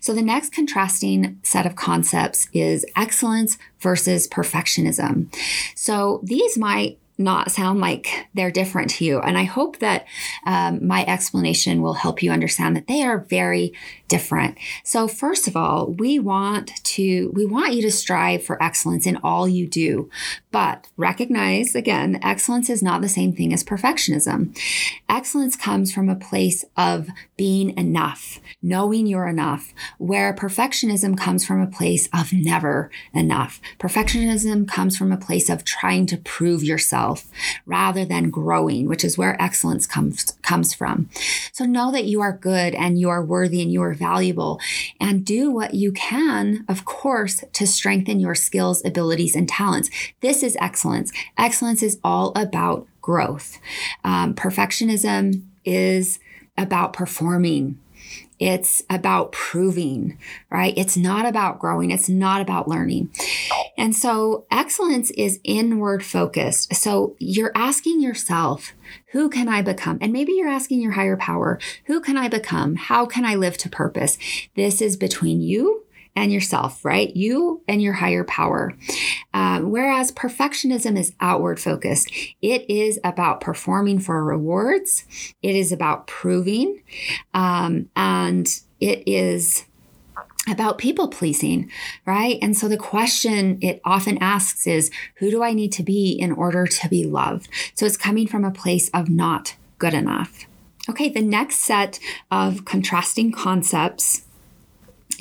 So, 0.01 0.13
the 0.13 0.21
next 0.21 0.51
contrasting 0.51 1.39
set 1.43 1.65
of 1.65 1.77
concepts 1.77 2.47
is 2.51 2.85
excellence 2.95 3.57
versus 3.79 4.27
perfectionism. 4.27 5.33
So, 5.75 6.19
these 6.23 6.57
might 6.57 6.97
not 7.17 7.51
sound 7.51 7.79
like 7.79 8.27
they're 8.33 8.51
different 8.51 8.89
to 8.91 9.05
you. 9.05 9.19
And 9.19 9.37
I 9.37 9.43
hope 9.43 9.79
that 9.79 10.07
um, 10.45 10.85
my 10.85 11.05
explanation 11.05 11.81
will 11.81 11.93
help 11.93 12.23
you 12.23 12.31
understand 12.31 12.75
that 12.75 12.87
they 12.87 13.03
are 13.03 13.19
very 13.19 13.73
different. 14.11 14.57
So 14.83 15.07
first 15.07 15.47
of 15.47 15.55
all, 15.55 15.87
we 15.97 16.19
want 16.19 16.83
to 16.83 17.31
we 17.33 17.45
want 17.45 17.73
you 17.73 17.81
to 17.83 17.91
strive 17.91 18.43
for 18.43 18.61
excellence 18.61 19.07
in 19.07 19.15
all 19.23 19.47
you 19.47 19.65
do. 19.65 20.09
But 20.51 20.89
recognize 20.97 21.75
again, 21.75 22.19
excellence 22.21 22.69
is 22.69 22.83
not 22.83 22.99
the 22.99 23.07
same 23.07 23.31
thing 23.31 23.53
as 23.53 23.63
perfectionism. 23.63 24.53
Excellence 25.07 25.55
comes 25.55 25.93
from 25.93 26.09
a 26.09 26.15
place 26.15 26.65
of 26.75 27.07
being 27.37 27.77
enough, 27.77 28.41
knowing 28.61 29.07
you're 29.07 29.29
enough, 29.29 29.73
where 29.97 30.33
perfectionism 30.33 31.17
comes 31.17 31.45
from 31.45 31.61
a 31.61 31.67
place 31.67 32.09
of 32.13 32.33
never 32.33 32.91
enough. 33.13 33.61
Perfectionism 33.79 34.67
comes 34.67 34.97
from 34.97 35.13
a 35.13 35.17
place 35.17 35.49
of 35.49 35.63
trying 35.63 36.05
to 36.07 36.17
prove 36.17 36.63
yourself 36.63 37.27
rather 37.65 38.03
than 38.03 38.29
growing, 38.29 38.89
which 38.89 39.05
is 39.05 39.17
where 39.17 39.41
excellence 39.41 39.87
comes 39.87 40.37
comes 40.41 40.73
from. 40.73 41.07
So 41.53 41.63
know 41.63 41.93
that 41.93 42.03
you 42.03 42.19
are 42.19 42.33
good 42.33 42.75
and 42.75 42.99
you 42.99 43.07
are 43.07 43.23
worthy 43.23 43.61
and 43.61 43.71
you 43.71 43.81
are 43.81 43.95
valuable 44.01 44.60
and 45.00 45.24
do 45.24 45.50
what 45.50 45.74
you 45.74 45.93
can, 45.93 46.65
of 46.67 46.84
course, 46.84 47.46
to 47.53 47.65
strengthen 47.65 48.20
your 48.20 48.36
skills, 48.36 48.84
abilities, 48.84 49.36
and 49.36 49.48
talents. 49.48 49.89
This 50.20 50.43
is 50.43 50.58
excellence. 50.60 51.13
Excellence 51.38 51.81
is 51.81 52.00
all 52.03 52.34
about 52.36 52.86
growth. 53.01 53.60
Um, 54.03 54.34
perfectionism 54.34 55.43
is 55.63 56.20
about 56.58 56.91
performing. 56.91 57.79
It's 58.41 58.81
about 58.89 59.31
proving, 59.31 60.17
right? 60.50 60.74
It's 60.75 60.98
not 60.98 61.27
about 61.27 61.60
growing. 61.60 61.91
It's 61.91 62.10
not 62.10 62.41
about 62.41 62.67
learning. 62.67 63.12
And 63.77 63.95
so 63.95 64.45
excellence 64.50 65.12
is 65.12 65.39
inward 65.43 66.03
focused. 66.03 66.74
So 66.74 67.15
you're 67.19 67.51
asking 67.53 68.01
yourself, 68.01 68.74
who 69.12 69.29
can 69.29 69.48
I 69.48 69.62
become? 69.62 70.00
And 70.01 70.12
maybe 70.12 70.31
you're 70.31 70.48
asking 70.48 70.81
your 70.81 70.93
higher 70.93 71.17
power, 71.17 71.60
who 71.86 72.01
can 72.01 72.17
I 72.17 72.29
become? 72.29 72.77
How 72.77 73.05
can 73.05 73.25
I 73.25 73.36
live 73.36 73.60
to 73.60 73.69
purpose? 73.69 74.17
This 74.55 74.81
is 74.81 74.98
between 74.98 75.41
you 75.41 75.83
and 76.15 76.31
yourself, 76.31 76.83
right? 76.83 77.15
You 77.15 77.61
and 77.67 77.81
your 77.81 77.93
higher 77.93 78.23
power. 78.23 78.73
Um, 79.33 79.71
whereas 79.71 80.11
perfectionism 80.11 80.97
is 80.97 81.13
outward 81.19 81.59
focused, 81.59 82.11
it 82.41 82.69
is 82.69 82.99
about 83.03 83.41
performing 83.41 83.99
for 83.99 84.23
rewards, 84.23 85.05
it 85.41 85.55
is 85.55 85.71
about 85.71 86.07
proving, 86.07 86.83
um, 87.33 87.89
and 87.95 88.47
it 88.79 89.03
is 89.07 89.65
about 90.49 90.79
people 90.79 91.07
pleasing, 91.07 91.69
right? 92.05 92.37
And 92.41 92.57
so 92.57 92.67
the 92.67 92.77
question 92.77 93.59
it 93.61 93.79
often 93.85 94.17
asks 94.19 94.65
is 94.65 94.89
who 95.15 95.29
do 95.29 95.43
I 95.43 95.53
need 95.53 95.71
to 95.73 95.83
be 95.83 96.11
in 96.11 96.31
order 96.31 96.65
to 96.65 96.89
be 96.89 97.05
loved? 97.05 97.47
So 97.75 97.85
it's 97.85 97.97
coming 97.97 98.27
from 98.27 98.43
a 98.43 98.51
place 98.51 98.89
of 98.89 99.09
not 99.09 99.55
good 99.77 99.93
enough. 99.93 100.45
Okay, 100.89 101.09
the 101.09 101.21
next 101.21 101.57
set 101.57 101.99
of 102.31 102.65
contrasting 102.65 103.31
concepts 103.31 104.23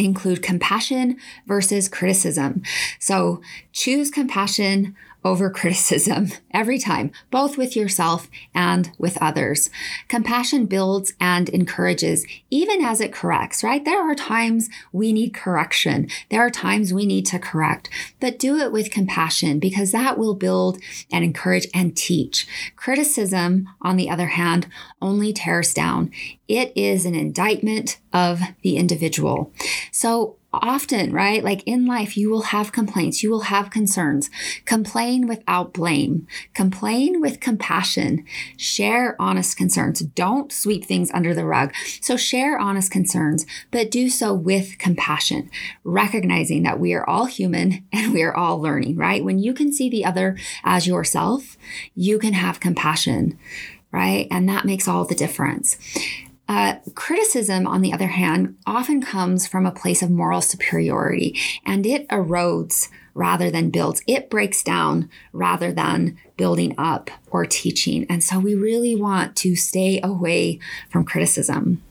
include 0.05 0.43
compassion 0.43 1.17
versus 1.47 1.89
criticism. 1.89 2.63
So 2.99 3.41
choose 3.73 4.11
compassion 4.11 4.97
over 5.25 5.51
criticism 5.51 6.29
every 6.53 6.79
time, 6.79 7.11
both 7.31 7.57
with 7.57 7.77
yourself 7.77 8.29
and 8.55 8.91
with 8.99 9.21
others. 9.21 9.71
Compassion 10.09 10.67
builds 10.67 11.13
and 11.21 11.49
encourages, 11.51 12.27
even 12.51 12.85
as 12.85 13.01
it 13.01 13.13
corrects, 13.13 13.63
right? 13.63 13.85
There 13.85 14.01
are 14.01 14.15
times 14.15 14.69
we 14.93 15.13
need 15.13 15.35
correction. 15.35 16.09
There 16.31 16.41
are 16.41 16.51
times 16.51 16.93
we 16.93 17.07
need 17.07 17.27
to 17.27 17.39
correct, 17.39 17.91
but 18.19 18.39
do 18.39 18.57
it 18.57 18.73
with 18.73 18.91
compassion 18.91 19.59
because 19.59 19.93
that 19.93 20.19
will 20.19 20.35
build 20.35 20.79
and 21.13 21.25
encourage 21.25 21.67
and 21.75 21.97
teach. 21.97 22.47
Criticism, 22.77 23.69
on 23.83 23.97
the 23.97 24.11
other 24.11 24.29
hand, 24.29 24.67
only 25.03 25.33
tears 25.33 25.75
down. 25.75 26.11
It 26.49 26.73
is 26.75 27.05
an 27.07 27.15
indictment 27.15 27.99
of 28.13 28.41
the 28.63 28.77
individual. 28.77 29.53
So 29.93 30.37
often, 30.53 31.13
right? 31.13 31.43
Like 31.45 31.63
in 31.65 31.87
life, 31.87 32.17
you 32.17 32.31
will 32.31 32.43
have 32.43 32.73
complaints, 32.73 33.23
you 33.23 33.31
will 33.31 33.43
have 33.43 33.71
concerns. 33.71 34.31
Complain 34.65 35.27
without 35.27 35.73
blame, 35.73 36.27
complain 36.55 37.21
with 37.21 37.41
compassion, 37.41 38.25
share 38.57 39.17
honest 39.21 39.57
concerns. 39.57 40.01
Don't 40.01 40.53
sweep 40.53 40.85
things 40.85 41.11
under 41.13 41.35
the 41.35 41.45
rug. 41.45 41.73
So 42.01 42.17
share 42.17 42.59
honest 42.59 42.91
concerns, 42.91 43.47
but 43.71 43.91
do 43.91 44.09
so 44.09 44.35
with 44.35 44.79
compassion, 44.79 45.51
recognizing 45.85 46.63
that 46.65 46.81
we 46.81 46.95
are 46.95 47.09
all 47.09 47.27
human 47.27 47.85
and 47.93 48.13
we 48.13 48.23
are 48.23 48.37
all 48.37 48.61
learning, 48.61 48.97
right? 48.97 49.25
When 49.25 49.39
you 49.39 49.55
can 49.55 49.73
see 49.73 49.89
the 49.89 50.05
other 50.05 50.37
as 50.65 50.87
yourself, 50.87 51.57
you 51.95 52.19
can 52.19 52.33
have 52.33 52.61
compassion 52.61 53.39
right? 53.93 54.29
And 54.31 54.49
that 54.49 54.65
makes 54.65 54.87
all 54.87 55.05
the 55.05 55.17
difference. 55.17 55.77
Uh, 56.51 56.75
criticism, 56.97 57.65
on 57.65 57.81
the 57.81 57.93
other 57.93 58.09
hand, 58.09 58.57
often 58.67 59.01
comes 59.01 59.47
from 59.47 59.65
a 59.65 59.71
place 59.71 60.03
of 60.03 60.11
moral 60.11 60.41
superiority 60.41 61.39
and 61.65 61.87
it 61.87 62.09
erodes 62.09 62.89
rather 63.15 63.53
than 63.53 63.71
builds. 63.71 64.03
It 64.09 64.29
breaks 64.29 64.61
down 64.65 65.09
rather 65.33 65.71
than 65.71 66.19
building 66.37 66.75
up 66.77 67.09
or 67.31 67.47
teaching. 67.47 68.05
And 68.11 68.25
so 68.25 68.41
we 68.41 68.57
really 68.57 68.97
want 68.97 69.37
to 69.37 69.55
stay 69.55 70.01
away 70.03 70.59
from 70.89 71.05
criticism. 71.05 71.85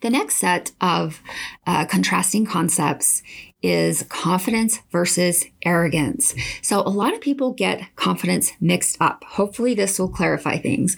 The 0.00 0.10
next 0.10 0.34
set 0.34 0.72
of 0.80 1.20
uh, 1.64 1.84
contrasting 1.86 2.46
concepts 2.46 3.22
is 3.64 4.02
confidence 4.10 4.80
versus 4.92 5.46
arrogance. 5.64 6.34
So, 6.60 6.80
a 6.80 6.90
lot 6.90 7.14
of 7.14 7.20
people 7.22 7.52
get 7.52 7.82
confidence 7.96 8.52
mixed 8.60 8.98
up. 9.00 9.24
Hopefully, 9.24 9.74
this 9.74 9.98
will 9.98 10.10
clarify 10.10 10.58
things. 10.58 10.96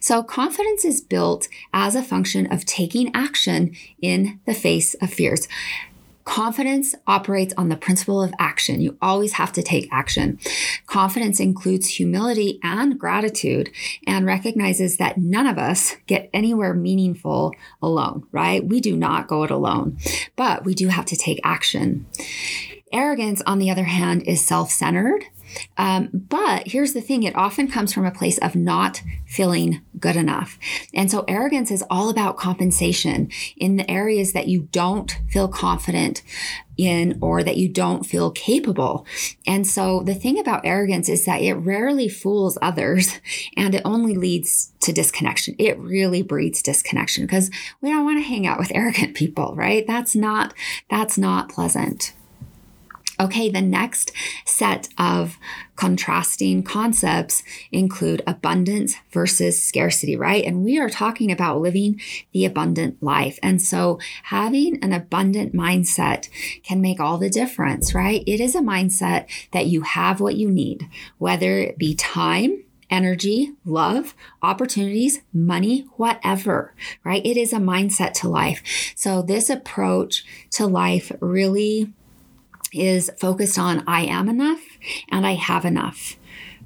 So, 0.00 0.24
confidence 0.24 0.84
is 0.84 1.00
built 1.00 1.48
as 1.72 1.94
a 1.94 2.02
function 2.02 2.52
of 2.52 2.64
taking 2.64 3.14
action 3.14 3.74
in 4.02 4.40
the 4.46 4.54
face 4.54 4.94
of 4.94 5.12
fears. 5.12 5.46
Confidence 6.28 6.94
operates 7.06 7.54
on 7.56 7.70
the 7.70 7.76
principle 7.76 8.22
of 8.22 8.34
action. 8.38 8.82
You 8.82 8.98
always 9.00 9.32
have 9.32 9.50
to 9.54 9.62
take 9.62 9.88
action. 9.90 10.38
Confidence 10.86 11.40
includes 11.40 11.86
humility 11.88 12.60
and 12.62 13.00
gratitude 13.00 13.70
and 14.06 14.26
recognizes 14.26 14.98
that 14.98 15.16
none 15.16 15.46
of 15.46 15.56
us 15.56 15.96
get 16.06 16.28
anywhere 16.34 16.74
meaningful 16.74 17.54
alone, 17.80 18.26
right? 18.30 18.62
We 18.62 18.78
do 18.78 18.94
not 18.94 19.26
go 19.26 19.42
it 19.44 19.50
alone, 19.50 19.96
but 20.36 20.66
we 20.66 20.74
do 20.74 20.88
have 20.88 21.06
to 21.06 21.16
take 21.16 21.40
action. 21.42 22.06
Arrogance, 22.92 23.40
on 23.46 23.58
the 23.58 23.70
other 23.70 23.84
hand, 23.84 24.22
is 24.24 24.46
self 24.46 24.70
centered 24.70 25.24
Um, 25.76 26.10
but 26.12 26.68
here's 26.68 26.92
the 26.92 27.00
thing 27.00 27.22
it 27.22 27.36
often 27.36 27.68
comes 27.68 27.92
from 27.92 28.04
a 28.04 28.10
place 28.10 28.38
of 28.38 28.54
not 28.54 29.02
feeling 29.26 29.82
good 29.98 30.16
enough. 30.16 30.58
And 30.94 31.10
so 31.10 31.24
arrogance 31.28 31.70
is 31.70 31.84
all 31.90 32.08
about 32.08 32.36
compensation 32.36 33.30
in 33.56 33.76
the 33.76 33.90
areas 33.90 34.32
that 34.32 34.48
you 34.48 34.68
don't 34.72 35.18
feel 35.28 35.48
confident 35.48 36.22
in 36.78 37.18
or 37.20 37.42
that 37.42 37.56
you 37.56 37.68
don't 37.68 38.06
feel 38.06 38.30
capable. 38.30 39.04
And 39.46 39.66
so 39.66 40.02
the 40.04 40.14
thing 40.14 40.38
about 40.38 40.64
arrogance 40.64 41.08
is 41.08 41.24
that 41.24 41.42
it 41.42 41.54
rarely 41.54 42.08
fools 42.08 42.56
others 42.62 43.20
and 43.56 43.74
it 43.74 43.82
only 43.84 44.14
leads 44.14 44.72
to 44.80 44.92
disconnection. 44.92 45.56
It 45.58 45.78
really 45.78 46.22
breeds 46.22 46.62
disconnection 46.62 47.24
because 47.24 47.50
we 47.80 47.90
don't 47.90 48.04
want 48.04 48.18
to 48.18 48.28
hang 48.28 48.46
out 48.46 48.58
with 48.58 48.72
arrogant 48.74 49.14
people, 49.16 49.54
right? 49.56 49.86
That's 49.86 50.14
not 50.14 50.54
that's 50.88 51.18
not 51.18 51.50
pleasant. 51.50 52.14
Okay, 53.20 53.48
the 53.48 53.60
next 53.60 54.12
set 54.44 54.88
of 54.96 55.38
contrasting 55.74 56.62
concepts 56.62 57.42
include 57.72 58.22
abundance 58.26 58.94
versus 59.10 59.60
scarcity, 59.60 60.16
right? 60.16 60.44
And 60.44 60.64
we 60.64 60.78
are 60.78 60.88
talking 60.88 61.32
about 61.32 61.60
living 61.60 62.00
the 62.32 62.44
abundant 62.44 63.02
life. 63.02 63.38
And 63.42 63.60
so 63.60 63.98
having 64.24 64.82
an 64.84 64.92
abundant 64.92 65.52
mindset 65.52 66.28
can 66.62 66.80
make 66.80 67.00
all 67.00 67.18
the 67.18 67.30
difference, 67.30 67.94
right? 67.94 68.22
It 68.26 68.40
is 68.40 68.54
a 68.54 68.60
mindset 68.60 69.26
that 69.52 69.66
you 69.66 69.82
have 69.82 70.20
what 70.20 70.36
you 70.36 70.48
need, 70.48 70.88
whether 71.18 71.58
it 71.58 71.76
be 71.76 71.96
time, 71.96 72.62
energy, 72.90 73.52
love, 73.64 74.14
opportunities, 74.42 75.22
money, 75.32 75.86
whatever, 75.96 76.74
right? 77.04 77.24
It 77.24 77.36
is 77.36 77.52
a 77.52 77.58
mindset 77.58 78.12
to 78.14 78.28
life. 78.28 78.62
So 78.96 79.22
this 79.22 79.50
approach 79.50 80.24
to 80.52 80.66
life 80.66 81.12
really 81.20 81.92
is 82.72 83.10
focused 83.18 83.58
on 83.58 83.84
I 83.86 84.02
am 84.02 84.28
enough 84.28 84.62
and 85.10 85.26
I 85.26 85.32
have 85.32 85.64
enough 85.64 86.16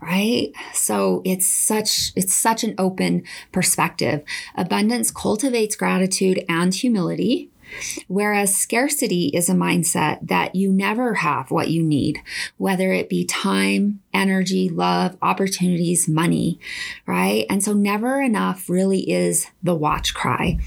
right? 0.03 0.51
So 0.75 1.23
it's 1.25 1.47
such 1.47 2.13
it's 2.17 2.35
such 2.35 2.65
an 2.65 2.75
open 2.77 3.23
perspective. 3.53 4.25
Abundance 4.57 5.13
cultivates 5.13 5.77
gratitude 5.77 6.45
and 6.49 6.75
humility 6.75 7.52
Whereas 8.09 8.55
scarcity 8.55 9.27
is 9.29 9.49
a 9.49 9.55
mindset 9.55 10.27
that 10.27 10.55
you 10.55 10.73
never 10.73 11.15
have 11.15 11.51
what 11.51 11.71
you 11.71 11.83
need, 11.83 12.21
whether 12.57 12.93
it 12.93 13.09
be 13.09 13.25
time, 13.25 14.01
energy, 14.13 14.69
love, 14.69 15.17
opportunities, 15.23 16.09
money, 16.09 16.59
right? 17.07 17.47
And 17.49 17.63
so 17.63 17.73
never 17.73 18.21
enough 18.21 18.69
really 18.69 19.11
is 19.11 19.47
the 19.63 19.75
watch 19.75 20.15
cry. 20.15 20.59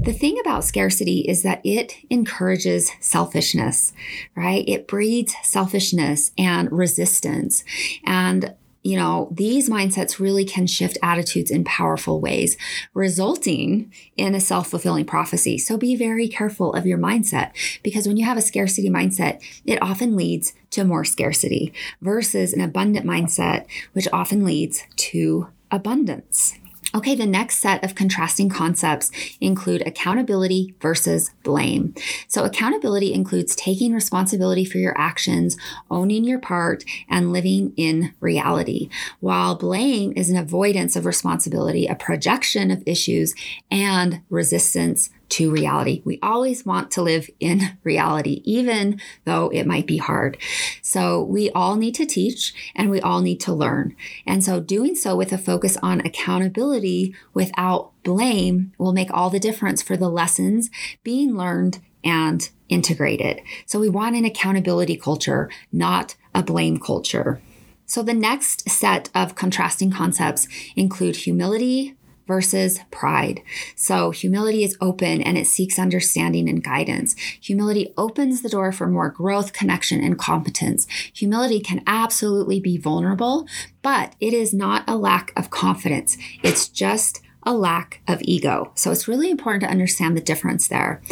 The 0.00 0.12
thing 0.12 0.38
about 0.40 0.64
scarcity 0.64 1.20
is 1.20 1.42
that 1.42 1.60
it 1.64 1.96
encourages 2.10 2.92
selfishness, 3.00 3.92
right? 4.34 4.64
It 4.68 4.86
breeds 4.86 5.34
selfishness 5.42 6.32
and 6.38 6.70
resistance. 6.70 7.64
And 8.04 8.54
you 8.84 8.98
know, 8.98 9.28
these 9.32 9.70
mindsets 9.70 10.20
really 10.20 10.44
can 10.44 10.66
shift 10.66 10.98
attitudes 11.02 11.50
in 11.50 11.64
powerful 11.64 12.20
ways, 12.20 12.58
resulting 12.92 13.90
in 14.14 14.34
a 14.34 14.40
self 14.40 14.68
fulfilling 14.68 15.06
prophecy. 15.06 15.56
So 15.56 15.78
be 15.78 15.96
very 15.96 16.28
careful 16.28 16.74
of 16.74 16.86
your 16.86 16.98
mindset 16.98 17.52
because 17.82 18.06
when 18.06 18.18
you 18.18 18.26
have 18.26 18.36
a 18.36 18.42
scarcity 18.42 18.90
mindset, 18.90 19.42
it 19.64 19.80
often 19.80 20.14
leads 20.14 20.52
to 20.70 20.84
more 20.84 21.04
scarcity 21.04 21.72
versus 22.02 22.52
an 22.52 22.60
abundant 22.60 23.06
mindset, 23.06 23.66
which 23.94 24.06
often 24.12 24.44
leads 24.44 24.82
to 24.96 25.48
abundance. 25.70 26.54
Okay, 26.94 27.16
the 27.16 27.26
next 27.26 27.58
set 27.58 27.82
of 27.82 27.96
contrasting 27.96 28.48
concepts 28.48 29.10
include 29.40 29.84
accountability 29.84 30.76
versus 30.80 31.32
blame. 31.42 31.92
So, 32.28 32.44
accountability 32.44 33.12
includes 33.12 33.56
taking 33.56 33.92
responsibility 33.92 34.64
for 34.64 34.78
your 34.78 34.96
actions, 34.96 35.56
owning 35.90 36.22
your 36.22 36.38
part, 36.38 36.84
and 37.08 37.32
living 37.32 37.72
in 37.76 38.14
reality, 38.20 38.90
while 39.18 39.56
blame 39.56 40.12
is 40.14 40.30
an 40.30 40.36
avoidance 40.36 40.94
of 40.94 41.04
responsibility, 41.04 41.88
a 41.88 41.96
projection 41.96 42.70
of 42.70 42.84
issues, 42.86 43.34
and 43.72 44.20
resistance 44.30 45.10
to 45.34 45.50
reality. 45.50 46.00
We 46.04 46.20
always 46.22 46.64
want 46.64 46.92
to 46.92 47.02
live 47.02 47.28
in 47.40 47.76
reality, 47.82 48.40
even 48.44 49.00
though 49.24 49.48
it 49.48 49.66
might 49.66 49.84
be 49.84 49.96
hard. 49.96 50.38
So 50.80 51.24
we 51.24 51.50
all 51.50 51.74
need 51.74 51.96
to 51.96 52.06
teach 52.06 52.54
and 52.76 52.88
we 52.88 53.00
all 53.00 53.20
need 53.20 53.40
to 53.40 53.52
learn. 53.52 53.96
And 54.28 54.44
so 54.44 54.60
doing 54.60 54.94
so 54.94 55.16
with 55.16 55.32
a 55.32 55.38
focus 55.38 55.76
on 55.82 55.98
accountability 56.00 57.16
without 57.32 57.90
blame 58.04 58.72
will 58.78 58.92
make 58.92 59.10
all 59.12 59.28
the 59.28 59.40
difference 59.40 59.82
for 59.82 59.96
the 59.96 60.08
lessons 60.08 60.70
being 61.02 61.36
learned 61.36 61.80
and 62.04 62.48
integrated. 62.68 63.40
So 63.66 63.80
we 63.80 63.88
want 63.88 64.14
an 64.14 64.24
accountability 64.24 64.96
culture, 64.96 65.50
not 65.72 66.14
a 66.32 66.44
blame 66.44 66.78
culture. 66.78 67.40
So 67.86 68.04
the 68.04 68.14
next 68.14 68.70
set 68.70 69.10
of 69.16 69.34
contrasting 69.34 69.90
concepts 69.90 70.46
include 70.76 71.16
humility, 71.16 71.96
versus 72.26 72.80
pride. 72.90 73.42
So 73.76 74.10
humility 74.10 74.64
is 74.64 74.76
open 74.80 75.20
and 75.20 75.36
it 75.36 75.46
seeks 75.46 75.78
understanding 75.78 76.48
and 76.48 76.62
guidance. 76.62 77.14
Humility 77.40 77.92
opens 77.96 78.42
the 78.42 78.48
door 78.48 78.72
for 78.72 78.86
more 78.86 79.10
growth, 79.10 79.52
connection, 79.52 80.02
and 80.02 80.18
competence. 80.18 80.86
Humility 81.12 81.60
can 81.60 81.82
absolutely 81.86 82.60
be 82.60 82.78
vulnerable, 82.78 83.46
but 83.82 84.14
it 84.20 84.32
is 84.32 84.54
not 84.54 84.84
a 84.88 84.96
lack 84.96 85.32
of 85.36 85.50
confidence. 85.50 86.16
It's 86.42 86.68
just 86.68 87.20
a 87.44 87.54
lack 87.54 88.00
of 88.08 88.20
ego. 88.22 88.72
So 88.74 88.90
it's 88.90 89.08
really 89.08 89.30
important 89.30 89.62
to 89.62 89.70
understand 89.70 90.16
the 90.16 90.20
difference 90.20 90.68
there. 90.68 91.02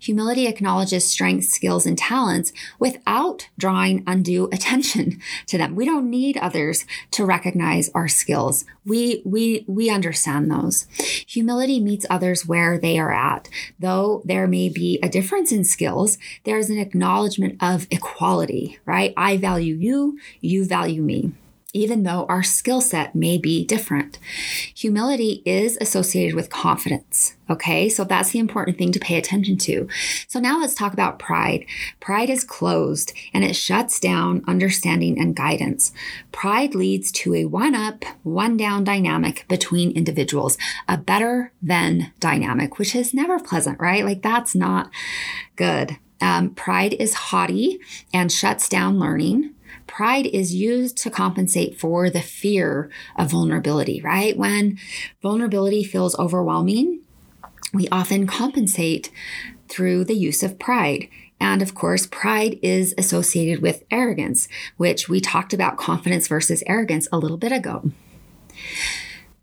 Humility 0.00 0.46
acknowledges 0.46 1.08
strengths, 1.08 1.50
skills, 1.50 1.86
and 1.86 1.96
talents 1.96 2.52
without 2.78 3.48
drawing 3.58 4.02
undue 4.06 4.48
attention 4.52 5.20
to 5.46 5.58
them. 5.58 5.74
We 5.74 5.84
don't 5.84 6.10
need 6.10 6.36
others 6.36 6.84
to 7.12 7.24
recognize 7.24 7.90
our 7.94 8.08
skills. 8.08 8.64
We 8.84 9.22
we 9.24 9.64
we 9.68 9.90
understand 9.90 10.50
those. 10.50 10.86
Humility 11.26 11.80
meets 11.80 12.06
others 12.10 12.46
where 12.46 12.78
they 12.78 12.98
are 12.98 13.12
at. 13.12 13.48
Though 13.78 14.22
there 14.24 14.46
may 14.46 14.68
be 14.68 14.98
a 15.02 15.08
difference 15.08 15.52
in 15.52 15.64
skills, 15.64 16.18
there's 16.44 16.70
an 16.70 16.78
acknowledgement 16.78 17.62
of 17.62 17.86
equality, 17.90 18.78
right? 18.84 19.12
I 19.16 19.36
value 19.36 19.74
you, 19.74 20.18
you 20.40 20.64
value 20.64 21.02
me 21.02 21.32
even 21.72 22.02
though 22.02 22.26
our 22.28 22.42
skill 22.42 22.80
set 22.80 23.14
may 23.14 23.38
be 23.38 23.64
different. 23.64 24.18
Humility 24.74 25.42
is 25.46 25.78
associated 25.80 26.34
with 26.34 26.50
confidence. 26.50 27.36
Okay, 27.48 27.88
so 27.88 28.04
that's 28.04 28.30
the 28.30 28.38
important 28.38 28.76
thing 28.76 28.92
to 28.92 28.98
pay 28.98 29.16
attention 29.16 29.56
to. 29.58 29.88
So 30.28 30.38
now 30.38 30.60
let's 30.60 30.74
talk 30.74 30.92
about 30.92 31.18
pride. 31.18 31.64
Pride 31.98 32.28
is 32.30 32.44
closed 32.44 33.12
and 33.32 33.42
it 33.42 33.56
shuts 33.56 33.98
down 33.98 34.42
understanding 34.46 35.18
and 35.18 35.34
guidance. 35.34 35.92
Pride 36.30 36.74
leads 36.74 37.10
to 37.12 37.34
a 37.34 37.46
one 37.46 37.74
up, 37.74 38.04
one 38.22 38.56
down 38.56 38.84
dynamic 38.84 39.46
between 39.48 39.92
individuals, 39.92 40.58
a 40.88 40.98
better 40.98 41.52
than 41.62 42.12
dynamic, 42.20 42.78
which 42.78 42.94
is 42.94 43.14
never 43.14 43.38
pleasant, 43.38 43.80
right? 43.80 44.04
Like 44.04 44.22
that's 44.22 44.54
not 44.54 44.90
good. 45.56 45.96
Um, 46.20 46.50
pride 46.50 46.94
is 46.94 47.14
haughty 47.14 47.80
and 48.14 48.30
shuts 48.30 48.68
down 48.68 48.98
learning 48.98 49.54
pride 49.92 50.24
is 50.26 50.54
used 50.54 50.96
to 50.96 51.10
compensate 51.10 51.78
for 51.78 52.08
the 52.08 52.22
fear 52.22 52.90
of 53.16 53.30
vulnerability, 53.30 54.00
right? 54.00 54.34
When 54.38 54.78
vulnerability 55.20 55.84
feels 55.84 56.18
overwhelming, 56.18 57.00
we 57.74 57.88
often 57.88 58.26
compensate 58.26 59.10
through 59.68 60.04
the 60.04 60.16
use 60.16 60.42
of 60.42 60.58
pride. 60.58 61.08
And 61.38 61.60
of 61.60 61.74
course, 61.74 62.06
pride 62.06 62.58
is 62.62 62.94
associated 62.96 63.60
with 63.60 63.84
arrogance, 63.90 64.48
which 64.78 65.10
we 65.10 65.20
talked 65.20 65.52
about 65.52 65.76
confidence 65.76 66.26
versus 66.26 66.64
arrogance 66.66 67.06
a 67.12 67.18
little 67.18 67.36
bit 67.36 67.52
ago. 67.52 67.90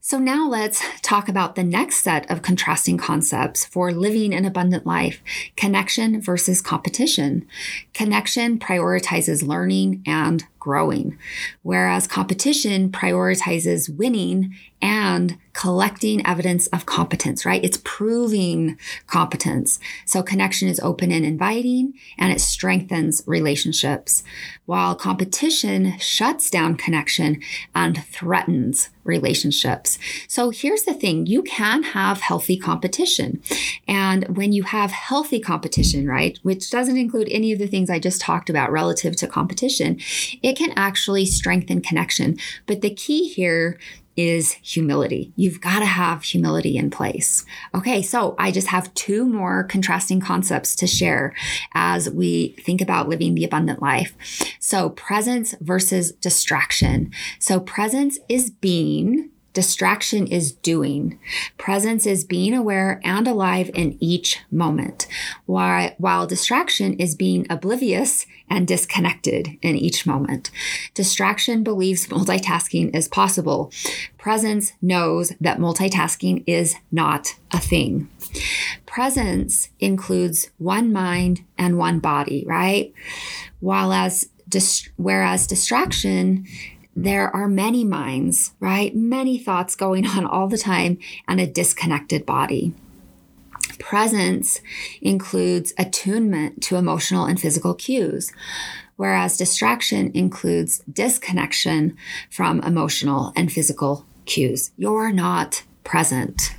So, 0.10 0.18
now 0.18 0.50
let's 0.50 0.82
talk 1.04 1.30
about 1.30 1.54
the 1.54 1.64
next 1.64 1.98
set 1.98 2.32
of 2.32 2.42
contrasting 2.42 2.98
concepts 2.98 3.64
for 3.64 3.92
living 3.92 4.34
an 4.34 4.44
abundant 4.44 4.88
life 4.88 5.22
connection 5.56 6.20
versus 6.20 6.64
competition. 6.64 7.48
Connection 7.94 8.58
prioritizes 8.58 9.48
learning 9.48 10.02
and 10.08 10.48
growing, 10.60 11.18
whereas 11.64 12.08
competition 12.08 12.92
prioritizes 12.92 13.90
winning 13.90 14.56
and 14.82 15.38
collecting 15.54 16.26
evidence 16.26 16.68
of 16.68 16.86
competence, 16.86 17.46
right? 17.46 17.64
It's 17.64 17.82
proving 17.84 18.78
competence. 19.08 19.80
So 20.06 20.24
connection 20.24 20.70
is 20.70 20.80
open 20.80 21.12
and 21.12 21.26
inviting 21.26 21.94
and 22.18 22.32
it 22.32 22.40
strengthens 22.40 23.22
relationships, 23.26 24.24
while 24.66 24.96
competition 24.96 25.98
shuts 26.00 26.50
down 26.50 26.76
connection 26.76 27.42
and 27.76 28.06
threatens 28.06 28.90
relationships. 29.04 29.98
So 30.28 30.50
here's 30.52 30.84
the 30.84 30.94
thing 30.94 31.26
you 31.26 31.42
can 31.42 31.84
have 31.84 32.22
healthy 32.22 32.56
competition. 32.56 33.42
And 33.88 34.38
when 34.38 34.54
you 34.54 34.64
have 34.64 34.92
healthy 34.92 35.40
competition, 35.40 36.08
right, 36.08 36.38
which 36.44 36.70
doesn't 36.70 36.96
include 36.96 37.28
any 37.32 37.52
of 37.52 37.60
the 37.60 37.68
things 37.68 37.90
I 37.90 38.00
just 38.00 38.22
talked 38.22 38.50
about 38.50 38.72
relative 38.72 39.16
to 39.18 39.28
competition, 39.28 40.00
it 40.50 40.58
can 40.58 40.74
actually 40.76 41.26
strengthen 41.26 41.82
connection. 41.82 42.38
But 42.66 42.82
the 42.82 42.94
key 42.94 43.30
here 43.30 43.80
is 44.18 44.54
humility. 44.54 45.32
You've 45.38 45.62
got 45.62 45.80
to 45.80 45.86
have 45.86 46.24
humility 46.24 46.76
in 46.76 46.90
place. 46.90 47.46
Okay, 47.74 48.02
so 48.02 48.36
I 48.38 48.52
just 48.52 48.68
have 48.68 48.94
two 48.94 49.26
more 49.26 49.64
contrasting 49.64 50.20
concepts 50.20 50.76
to 50.78 50.88
share 50.88 51.34
as 51.74 52.10
we 52.10 52.50
think 52.60 52.82
about 52.82 53.08
living 53.08 53.34
the 53.34 53.46
abundant 53.46 53.82
life. 53.82 54.14
So, 54.60 54.90
presence 54.90 55.56
versus 55.62 56.12
distraction. 56.12 57.12
So, 57.40 57.62
presence 57.62 58.20
is 58.28 58.52
being 58.52 59.30
Distraction 59.60 60.26
is 60.26 60.54
doing. 60.54 61.20
Presence 61.58 62.06
is 62.06 62.24
being 62.24 62.54
aware 62.54 63.02
and 63.04 63.28
alive 63.28 63.70
in 63.74 63.98
each 64.00 64.40
moment, 64.50 65.06
while, 65.46 66.26
distraction 66.26 66.94
is 66.94 67.14
being 67.14 67.46
oblivious 67.50 68.26
and 68.50 68.66
disconnected 68.66 69.58
in 69.62 69.76
each 69.76 70.06
moment. 70.06 70.50
Distraction 70.94 71.62
believes 71.62 72.08
multitasking 72.08 72.96
is 72.96 73.10
possible. 73.10 73.70
Presence 74.18 74.72
knows 74.82 75.34
that 75.42 75.60
multitasking 75.60 76.46
is 76.48 76.78
not 76.90 77.36
a 77.52 77.60
thing. 77.60 78.10
Presence 78.86 79.72
includes 79.82 80.52
one 80.58 80.94
mind 80.94 81.42
and 81.58 81.78
one 81.78 82.00
body, 82.00 82.46
right? 82.48 82.94
While 83.60 83.92
as 83.92 84.30
whereas 84.96 85.48
distraction 85.48 86.48
there 87.04 87.34
are 87.34 87.48
many 87.48 87.86
minds, 87.86 88.54
right? 88.60 88.94
Many 88.94 89.38
thoughts 89.38 89.76
going 89.76 90.06
on 90.06 90.26
all 90.26 90.48
the 90.48 90.58
time 90.58 90.98
and 91.28 91.40
a 91.40 91.48
disconnected 91.48 92.26
body. 92.26 92.74
Presence 93.80 94.60
includes 95.02 95.74
attunement 95.78 96.62
to 96.64 96.76
emotional 96.76 97.26
and 97.26 97.40
physical 97.40 97.74
cues, 97.74 98.34
whereas 98.98 99.38
distraction 99.38 100.12
includes 100.14 100.82
disconnection 100.92 101.96
from 102.30 102.60
emotional 102.62 103.32
and 103.36 103.50
physical 103.50 104.06
cues. 104.26 104.72
You're 104.76 105.14
not 105.14 105.64
present. 105.86 106.54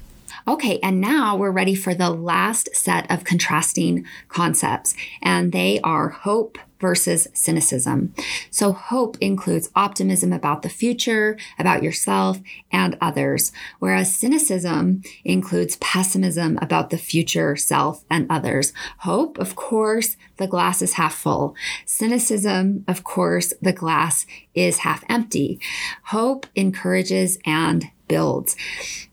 Okay, 0.50 0.80
and 0.82 1.00
now 1.00 1.36
we're 1.36 1.52
ready 1.52 1.76
for 1.76 1.94
the 1.94 2.10
last 2.10 2.74
set 2.74 3.08
of 3.08 3.22
contrasting 3.22 4.04
concepts, 4.26 4.96
and 5.22 5.52
they 5.52 5.78
are 5.84 6.08
hope, 6.08 6.58
versus 6.80 7.28
cynicism. 7.34 8.12
So, 8.50 8.72
hope 8.72 9.16
includes 9.20 9.70
optimism 9.76 10.32
about 10.32 10.62
the 10.62 10.68
future, 10.68 11.36
about 11.58 11.82
yourself, 11.82 12.40
and 12.72 12.96
others, 13.00 13.52
whereas 13.78 14.16
cynicism 14.16 15.02
includes 15.24 15.76
pessimism 15.76 16.58
about 16.60 16.90
the 16.90 16.98
future, 16.98 17.54
self, 17.54 18.04
and 18.10 18.26
others. 18.30 18.72
Hope, 19.00 19.38
of 19.38 19.54
course, 19.54 20.16
the 20.38 20.46
glass 20.46 20.82
is 20.82 20.94
half 20.94 21.14
full. 21.14 21.54
Cynicism, 21.84 22.84
of 22.88 23.04
course, 23.04 23.52
the 23.60 23.74
glass 23.74 24.26
is 24.54 24.78
half 24.78 25.04
empty. 25.08 25.60
Hope 26.04 26.46
encourages 26.56 27.38
and 27.44 27.90
builds 28.10 28.56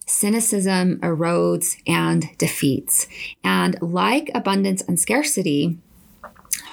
cynicism 0.08 1.00
erodes 1.02 1.78
and 1.86 2.36
defeats. 2.38 3.08
And 3.44 3.80
like 3.82 4.32
abundance 4.34 4.82
and 4.82 5.00
scarcity, 5.00 5.78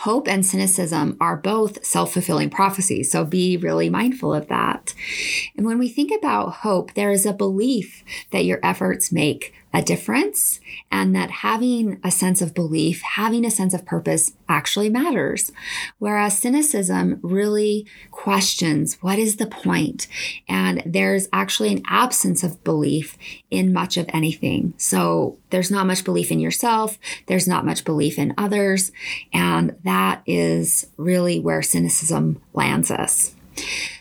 hope 0.00 0.28
and 0.28 0.46
cynicism 0.46 1.16
are 1.20 1.37
both 1.37 1.84
self 1.84 2.12
fulfilling 2.12 2.50
prophecies. 2.50 3.10
So 3.10 3.24
be 3.24 3.56
really 3.56 3.90
mindful 3.90 4.32
of 4.32 4.48
that. 4.48 4.94
And 5.56 5.66
when 5.66 5.78
we 5.78 5.88
think 5.88 6.10
about 6.16 6.54
hope, 6.56 6.94
there 6.94 7.10
is 7.10 7.26
a 7.26 7.32
belief 7.32 8.04
that 8.30 8.44
your 8.44 8.60
efforts 8.62 9.12
make 9.12 9.52
a 9.74 9.82
difference 9.82 10.60
and 10.90 11.16
that 11.16 11.30
having 11.30 12.00
a 12.04 12.10
sense 12.10 12.40
of 12.40 12.54
belief, 12.54 13.02
having 13.02 13.44
a 13.44 13.50
sense 13.50 13.74
of 13.74 13.84
purpose 13.84 14.32
actually 14.48 14.88
matters. 14.88 15.50
Whereas 15.98 16.38
cynicism 16.38 17.18
really 17.22 17.84
questions 18.12 18.94
what 19.02 19.18
is 19.18 19.37
the 19.37 19.48
point? 19.48 20.06
And 20.48 20.80
there's 20.87 21.26
actually 21.32 21.72
an 21.72 21.82
absence 21.88 22.44
of 22.44 22.62
belief 22.62 23.18
in 23.50 23.72
much 23.72 23.96
of 23.96 24.06
anything. 24.10 24.74
So 24.76 25.38
there's 25.50 25.72
not 25.72 25.88
much 25.88 26.04
belief 26.04 26.30
in 26.30 26.38
yourself, 26.38 26.96
there's 27.26 27.48
not 27.48 27.66
much 27.66 27.84
belief 27.84 28.16
in 28.16 28.32
others. 28.38 28.92
And 29.32 29.76
that 29.82 30.22
is 30.24 30.87
really 30.96 31.40
where 31.40 31.62
cynicism 31.62 32.40
lands 32.52 32.92
us. 32.92 33.34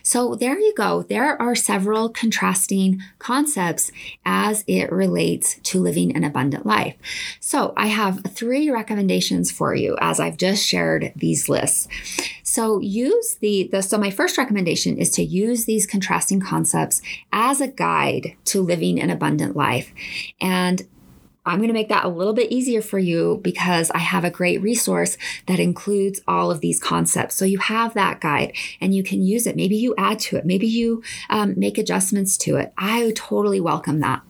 So 0.02 0.34
there 0.34 0.58
you 0.58 0.74
go. 0.74 1.02
There 1.02 1.40
are 1.40 1.54
several 1.54 2.08
contrasting 2.08 3.00
concepts 3.18 3.90
as 4.24 4.64
it 4.66 4.92
relates 4.92 5.58
to 5.64 5.80
living 5.80 6.14
an 6.14 6.24
abundant 6.24 6.66
life. 6.66 6.96
So 7.40 7.72
I 7.76 7.86
have 7.86 8.22
three 8.30 8.70
recommendations 8.70 9.50
for 9.50 9.74
you 9.74 9.96
as 10.00 10.20
I've 10.20 10.36
just 10.36 10.66
shared 10.66 11.12
these 11.16 11.48
lists. 11.48 11.88
So 12.42 12.80
use 12.80 13.36
the, 13.40 13.68
the 13.72 13.82
so 13.82 13.98
my 13.98 14.10
first 14.10 14.38
recommendation 14.38 14.96
is 14.98 15.10
to 15.12 15.24
use 15.24 15.64
these 15.64 15.86
contrasting 15.86 16.40
concepts 16.40 17.02
as 17.32 17.60
a 17.60 17.68
guide 17.68 18.36
to 18.44 18.60
living 18.60 19.00
an 19.00 19.10
abundant 19.10 19.56
life. 19.56 19.92
And 20.40 20.86
I'm 21.46 21.58
going 21.58 21.68
to 21.68 21.74
make 21.74 21.88
that 21.90 22.04
a 22.04 22.08
little 22.08 22.32
bit 22.32 22.50
easier 22.50 22.80
for 22.80 22.98
you 22.98 23.40
because 23.42 23.90
I 23.90 23.98
have 23.98 24.24
a 24.24 24.30
great 24.30 24.62
resource 24.62 25.18
that 25.46 25.60
includes 25.60 26.20
all 26.26 26.50
of 26.50 26.60
these 26.60 26.80
concepts. 26.80 27.34
So 27.34 27.44
you 27.44 27.58
have 27.58 27.94
that 27.94 28.20
guide 28.20 28.54
and 28.80 28.94
you 28.94 29.02
can 29.02 29.22
use 29.22 29.46
it. 29.46 29.56
Maybe 29.56 29.76
you 29.76 29.94
add 29.98 30.18
to 30.20 30.36
it. 30.36 30.46
Maybe 30.46 30.66
you 30.66 31.02
um, 31.28 31.54
make 31.56 31.76
adjustments 31.76 32.38
to 32.38 32.56
it. 32.56 32.72
I 32.78 33.12
totally 33.14 33.60
welcome 33.60 34.00
that. 34.00 34.22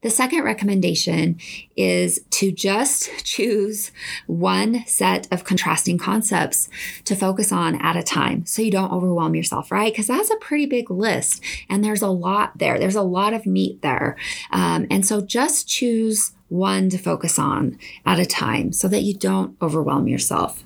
The 0.00 0.10
second 0.10 0.44
recommendation 0.44 1.38
is 1.76 2.20
to 2.30 2.50
just 2.50 3.10
choose 3.24 3.92
one 4.26 4.84
set 4.86 5.28
of 5.30 5.44
contrasting 5.44 5.98
concepts 5.98 6.68
to 7.04 7.14
focus 7.14 7.52
on 7.52 7.80
at 7.82 7.96
a 7.96 8.02
time 8.02 8.46
so 8.46 8.62
you 8.62 8.70
don't 8.70 8.92
overwhelm 8.92 9.34
yourself, 9.34 9.70
right? 9.70 9.92
Because 9.92 10.06
that's 10.06 10.30
a 10.30 10.36
pretty 10.36 10.66
big 10.66 10.90
list 10.90 11.42
and 11.68 11.84
there's 11.84 12.02
a 12.02 12.08
lot 12.08 12.58
there. 12.58 12.78
There's 12.78 12.94
a 12.94 13.02
lot 13.02 13.34
of 13.34 13.46
meat 13.46 13.82
there. 13.82 14.16
Um, 14.50 14.86
and 14.90 15.06
so 15.06 15.20
just 15.20 15.68
choose 15.68 16.32
one 16.52 16.90
to 16.90 16.98
focus 16.98 17.38
on 17.38 17.78
at 18.04 18.18
a 18.18 18.26
time 18.26 18.72
so 18.72 18.86
that 18.88 19.02
you 19.02 19.14
don't 19.14 19.56
overwhelm 19.62 20.06
yourself 20.06 20.64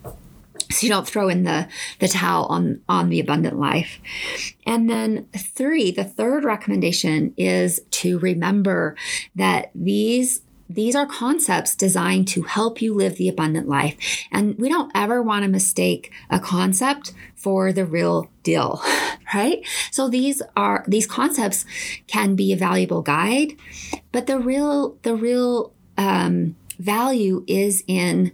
so 0.70 0.85
you 0.85 0.88
don't 0.88 1.07
throw 1.07 1.29
in 1.29 1.44
the 1.44 1.68
the 2.01 2.09
towel 2.09 2.46
on 2.46 2.81
on 2.88 3.09
the 3.09 3.20
abundant 3.20 3.59
life 3.59 4.01
and 4.66 4.90
then 4.90 5.29
three 5.37 5.90
the 5.90 6.05
third 6.05 6.44
recommendation 6.44 7.33
is 7.37 7.81
to 7.90 8.18
remember 8.18 8.96
that 9.35 9.70
these 9.75 10.42
these 10.68 10.96
are 10.96 11.07
concepts 11.07 11.75
designed 11.75 12.27
to 12.29 12.42
help 12.42 12.83
you 12.83 12.92
live 12.92 13.16
the 13.16 13.29
abundant 13.29 13.68
life. 13.68 13.96
And 14.33 14.59
we 14.59 14.68
don't 14.68 14.90
ever 14.94 15.22
want 15.22 15.44
to 15.44 15.49
mistake 15.49 16.12
a 16.29 16.40
concept 16.40 17.12
for 17.35 17.72
the 17.72 17.87
real 17.87 18.29
deal, 18.42 18.83
right? 19.35 19.64
So 19.90 20.09
these 20.09 20.42
are, 20.57 20.85
these 20.88 21.07
concepts 21.07 21.64
can 22.07 22.35
be 22.35 22.53
a 22.53 22.57
valuable 22.57 23.03
guide, 23.03 23.57
but 24.11 24.27
the 24.27 24.38
real, 24.38 24.99
the 25.03 25.14
real 25.14 25.72
um, 25.97 26.57
value 26.79 27.45
is 27.47 27.85
in 27.87 28.33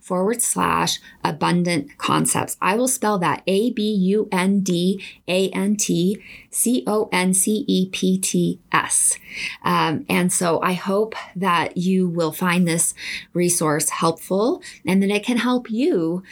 forward 0.00 0.42
slash 0.42 1.00
abundant 1.22 1.96
concepts. 1.98 2.56
I 2.60 2.76
will 2.76 2.88
spell 2.88 3.18
that 3.18 3.42
A 3.46 3.70
B 3.70 3.82
U 3.92 4.28
N 4.32 4.60
D 4.60 5.02
A 5.28 5.50
N 5.50 5.76
T 5.76 6.22
C 6.54 6.84
O 6.86 7.08
N 7.12 7.34
C 7.34 7.64
E 7.66 7.88
P 7.90 8.18
T 8.18 8.60
S. 8.72 9.18
Um, 9.64 10.06
and 10.08 10.32
so 10.32 10.60
I 10.62 10.74
hope 10.74 11.14
that 11.34 11.76
you 11.76 12.08
will 12.08 12.32
find 12.32 12.66
this 12.66 12.94
resource 13.32 13.90
helpful 13.90 14.62
and 14.86 15.02
that 15.02 15.10
it 15.10 15.24
can 15.24 15.38
help 15.38 15.70
you 15.70 16.22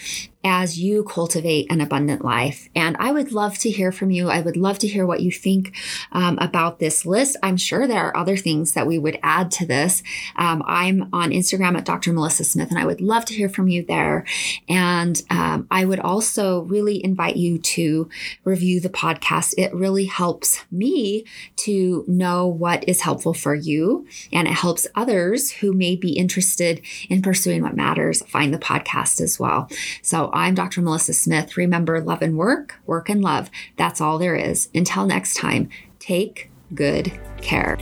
as 0.45 0.79
you 0.79 1.05
cultivate 1.05 1.71
an 1.71 1.81
abundant 1.81 2.25
life. 2.25 2.69
And 2.75 2.97
I 2.99 3.13
would 3.13 3.33
love 3.33 3.59
to 3.59 3.71
hear 3.71 3.93
from 3.93 4.11
you. 4.11 4.29
I 4.29 4.41
would 4.41 4.57
love 4.57 4.79
to 4.81 4.89
hear 4.89 5.07
what 5.07 5.21
you 5.21 5.31
think 5.31 5.77
um, 6.11 6.39
about 6.41 6.79
this 6.79 7.07
list. 7.07 7.37
I'm 7.43 7.57
sure 7.57 7.87
there 7.87 8.05
are 8.05 8.17
other 8.17 8.37
things 8.37 8.73
that 8.73 8.87
we 8.87 8.99
would 8.99 9.19
add 9.23 9.51
to 9.53 9.67
this. 9.67 10.03
Um, 10.37 10.63
I'm 10.67 11.09
on 11.13 11.31
Instagram 11.31 11.77
at 11.77 11.85
Dr. 11.85 12.13
Melissa 12.13 12.45
Smith, 12.45 12.71
and 12.71 12.79
I 12.79 12.87
would 12.87 13.01
love 13.01 13.25
to 13.27 13.35
hear 13.35 13.49
from 13.49 13.69
you 13.69 13.85
there. 13.85 14.25
And 14.69 15.23
um, 15.31 15.67
I 15.71 15.85
would 15.85 16.01
also 16.01 16.63
really 16.63 17.05
invite 17.05 17.37
you 17.37 17.59
to 17.59 18.09
review 18.45 18.81
the 18.81 18.91
podcast. 18.91 19.55
It 19.57 19.73
really 19.73 20.07
helps 20.13 20.63
me 20.71 21.25
to 21.57 22.05
know 22.07 22.47
what 22.47 22.87
is 22.89 23.01
helpful 23.01 23.35
for 23.35 23.55
you, 23.55 24.07
and 24.33 24.47
it 24.47 24.55
helps 24.55 24.87
others 24.95 25.51
who 25.51 25.73
may 25.73 25.97
be 25.97 26.13
interested 26.13 26.81
in 27.09 27.23
pursuing 27.23 27.63
what 27.63 27.75
matters 27.75 28.23
find 28.27 28.53
the 28.53 28.59
podcast 28.59 29.21
as 29.21 29.41
well. 29.41 29.69
So 30.03 30.31
I'm 30.33 30.55
Dr. 30.55 30.83
Melissa 30.83 31.15
Smith. 31.15 31.57
Remember, 31.57 32.01
love 32.01 32.23
and 32.23 32.37
work, 32.37 32.77
work 32.87 33.09
and 33.09 33.23
love. 33.23 33.51
That's 33.77 34.01
all 34.01 34.19
there 34.19 34.37
is. 34.37 34.69
Until 34.75 35.07
next 35.07 35.35
time, 35.35 35.71
take 35.99 36.51
good 36.75 37.13
care. 37.41 37.79